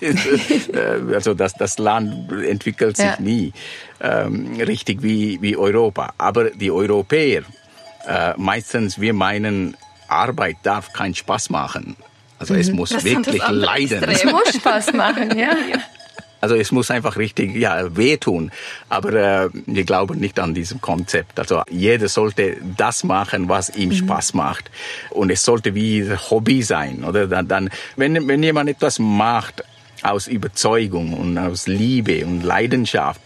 Äh, 0.01 0.07
äh, 0.07 1.13
also 1.15 1.33
das, 1.33 1.53
das 1.53 1.77
Land 1.77 2.29
entwickelt 2.33 2.97
sich 2.97 3.05
ja. 3.05 3.15
nie 3.19 3.53
ähm, 4.01 4.59
richtig 4.59 5.01
wie, 5.01 5.41
wie 5.41 5.55
Europa. 5.55 6.13
Aber 6.17 6.49
die 6.49 6.69
Europäer, 6.69 7.43
äh, 8.05 8.33
meistens 8.35 8.99
wir 8.99 9.13
meinen, 9.13 9.77
Arbeit 10.09 10.57
darf 10.63 10.91
keinen 10.91 11.15
Spaß 11.15 11.49
machen. 11.49 11.95
Also 12.39 12.55
es 12.55 12.69
mhm. 12.69 12.77
muss 12.77 12.89
das 12.89 13.03
wirklich 13.03 13.41
leiden. 13.47 14.03
Es 14.03 14.25
muss 14.25 14.53
Spaß 14.55 14.93
machen, 14.93 15.37
ja. 15.37 15.51
Also 16.41 16.55
es 16.55 16.71
muss 16.71 16.91
einfach 16.91 17.17
richtig 17.17 17.55
ja, 17.55 17.95
wehtun. 17.95 18.51
Aber 18.87 19.13
äh, 19.13 19.49
wir 19.65 19.83
glauben 19.83 20.19
nicht 20.19 20.39
an 20.39 20.53
diesem 20.53 20.81
Konzept. 20.81 21.39
Also 21.39 21.63
jeder 21.69 22.07
sollte 22.07 22.57
das 22.77 23.03
machen, 23.03 23.49
was 23.49 23.69
ihm 23.69 23.89
mhm. 23.89 23.93
Spaß 23.93 24.33
macht. 24.33 24.71
Und 25.09 25.29
es 25.29 25.43
sollte 25.43 25.75
wie 25.75 26.09
Hobby 26.29 26.61
sein. 26.63 27.03
Oder 27.03 27.27
dann, 27.27 27.47
dann 27.47 27.69
wenn, 27.95 28.27
wenn 28.27 28.43
jemand 28.43 28.69
etwas 28.69 28.99
macht 28.99 29.63
aus 30.01 30.27
Überzeugung 30.27 31.13
und 31.13 31.37
aus 31.37 31.67
Liebe 31.67 32.25
und 32.25 32.43
Leidenschaft, 32.43 33.21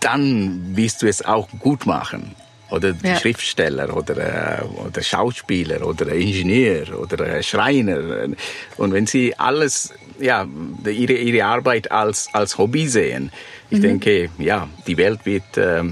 dann 0.00 0.76
wirst 0.76 1.02
du 1.02 1.08
es 1.08 1.24
auch 1.24 1.48
gut 1.58 1.86
machen 1.86 2.34
oder 2.70 2.94
ja. 3.02 3.16
Schriftsteller 3.16 3.96
oder, 3.96 4.60
äh, 4.60 4.64
oder 4.64 5.02
Schauspieler 5.02 5.86
oder 5.86 6.08
Ingenieur 6.12 6.98
oder 6.98 7.42
Schreiner. 7.42 8.28
Und 8.76 8.92
wenn 8.92 9.06
sie 9.06 9.34
alles, 9.38 9.94
ja, 10.18 10.46
ihre, 10.84 11.14
ihre 11.14 11.44
Arbeit 11.44 11.90
als, 11.90 12.28
als 12.32 12.58
Hobby 12.58 12.88
sehen, 12.88 13.30
ich 13.70 13.78
mhm. 13.78 13.82
denke, 13.82 14.30
ja, 14.38 14.68
die 14.86 14.96
Welt 14.96 15.20
wird 15.24 15.56
äh, 15.56 15.82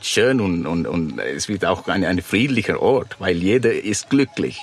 schön 0.00 0.40
und, 0.40 0.66
und, 0.66 0.86
und 0.86 1.18
es 1.18 1.48
wird 1.48 1.64
auch 1.64 1.88
ein, 1.88 2.04
ein 2.04 2.20
friedlicher 2.22 2.80
Ort, 2.80 3.16
weil 3.18 3.36
jeder 3.36 3.72
ist 3.72 4.10
glücklich. 4.10 4.60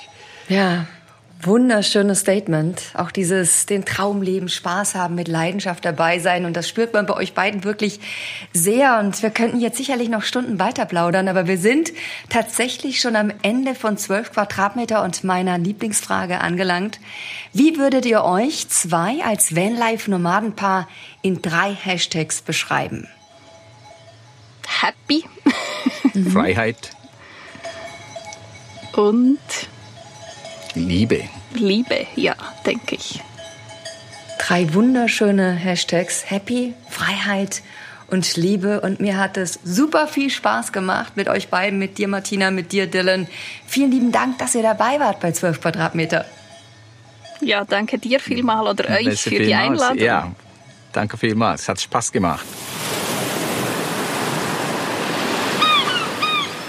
Ja, 0.50 0.88
Wunderschönes 1.46 2.20
Statement. 2.20 2.82
Auch 2.94 3.12
dieses, 3.12 3.66
den 3.66 3.86
Traum 3.86 4.22
leben, 4.22 4.50
Spaß 4.50 4.96
haben, 4.96 5.16
mit 5.16 5.28
Leidenschaft 5.28 5.84
dabei 5.86 6.20
sein. 6.20 6.46
Und 6.46 6.56
das 6.56 6.70
spürt 6.70 6.94
man 6.94 7.06
bei 7.06 7.16
euch 7.16 7.34
beiden 7.34 7.64
wirklich 7.64 8.00
sehr. 8.54 9.00
Und 9.00 9.22
wir 9.22 9.30
könnten 9.30 9.60
jetzt 9.60 9.78
sicherlich 9.78 10.10
noch 10.10 10.24
Stunden 10.24 10.60
weiter 10.60 10.86
plaudern, 10.86 11.28
aber 11.28 11.48
wir 11.48 11.58
sind 11.58 11.92
tatsächlich 12.30 13.00
schon 13.00 13.16
am 13.16 13.32
Ende 13.42 13.76
von 13.76 13.98
zwölf 13.98 14.32
Quadratmeter 14.32 15.04
und 15.04 15.24
meiner 15.24 15.58
Lieblingsfrage 15.58 16.42
angelangt. 16.42 17.00
Wie 17.52 17.78
würdet 17.78 18.06
ihr 18.06 18.24
euch 18.24 18.70
zwei 18.70 19.24
als 19.24 19.56
Vanlife-Nomadenpaar 19.56 20.88
in 21.22 21.42
drei 21.42 21.74
Hashtags 21.74 22.42
beschreiben? 22.42 23.08
Happy. 24.82 25.26
Freiheit. 26.32 26.92
Und 28.96 29.40
Liebe. 30.76 31.24
Liebe, 31.54 32.08
ja, 32.16 32.36
denke 32.66 32.96
ich. 32.96 33.22
Drei 34.40 34.74
wunderschöne 34.74 35.54
Hashtags. 35.54 36.30
Happy, 36.30 36.74
Freiheit 36.90 37.62
und 38.08 38.36
Liebe. 38.36 38.82
Und 38.82 39.00
mir 39.00 39.18
hat 39.18 39.38
es 39.38 39.60
super 39.64 40.08
viel 40.08 40.30
Spaß 40.30 40.72
gemacht 40.72 41.16
mit 41.16 41.30
euch 41.30 41.50
beiden, 41.50 41.80
mit 41.80 41.98
dir 41.98 42.08
Martina, 42.08 42.52
mit 42.52 42.72
dir 42.72 42.88
Dylan. 42.88 43.28
Vielen 43.68 43.92
lieben 43.92 44.12
Dank, 44.12 44.40
dass 44.40 44.56
ihr 44.56 44.64
dabei 44.64 45.00
wart 45.00 45.20
bei 45.20 45.32
12 45.32 45.62
Quadratmeter. 45.62 46.26
Ja, 47.42 47.66
danke 47.66 48.00
dir 48.00 48.20
vielmal 48.20 48.68
oder 48.68 48.90
euch 48.90 49.06
Beste 49.06 49.30
für 49.30 49.40
die 49.44 49.54
Einladung. 49.54 49.98
Ja, 49.98 50.32
danke 50.92 51.18
vielmals. 51.18 51.64
Es 51.64 51.70
hat 51.70 51.82
Spaß 51.82 52.12
gemacht. 52.12 52.46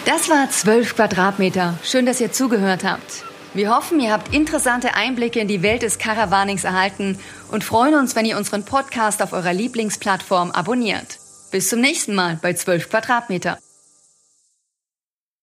Das 0.04 0.28
war 0.28 0.50
12 0.50 0.96
Quadratmeter. 0.96 1.78
Schön, 1.82 2.04
dass 2.04 2.20
ihr 2.20 2.30
zugehört 2.30 2.84
habt. 2.84 3.24
Wir 3.54 3.72
hoffen, 3.72 4.00
ihr 4.00 4.10
habt 4.10 4.34
interessante 4.34 4.94
Einblicke 4.94 5.38
in 5.38 5.46
die 5.46 5.62
Welt 5.62 5.82
des 5.82 5.98
Caravanings 5.98 6.64
erhalten 6.64 7.20
und 7.52 7.62
freuen 7.62 7.94
uns, 7.94 8.16
wenn 8.16 8.26
ihr 8.26 8.36
unseren 8.36 8.64
Podcast 8.64 9.22
auf 9.22 9.32
eurer 9.32 9.52
Lieblingsplattform 9.52 10.50
abonniert. 10.50 11.18
Bis 11.52 11.68
zum 11.68 11.80
nächsten 11.80 12.16
Mal 12.16 12.36
bei 12.42 12.54
12 12.54 12.90
Quadratmeter. 12.90 13.58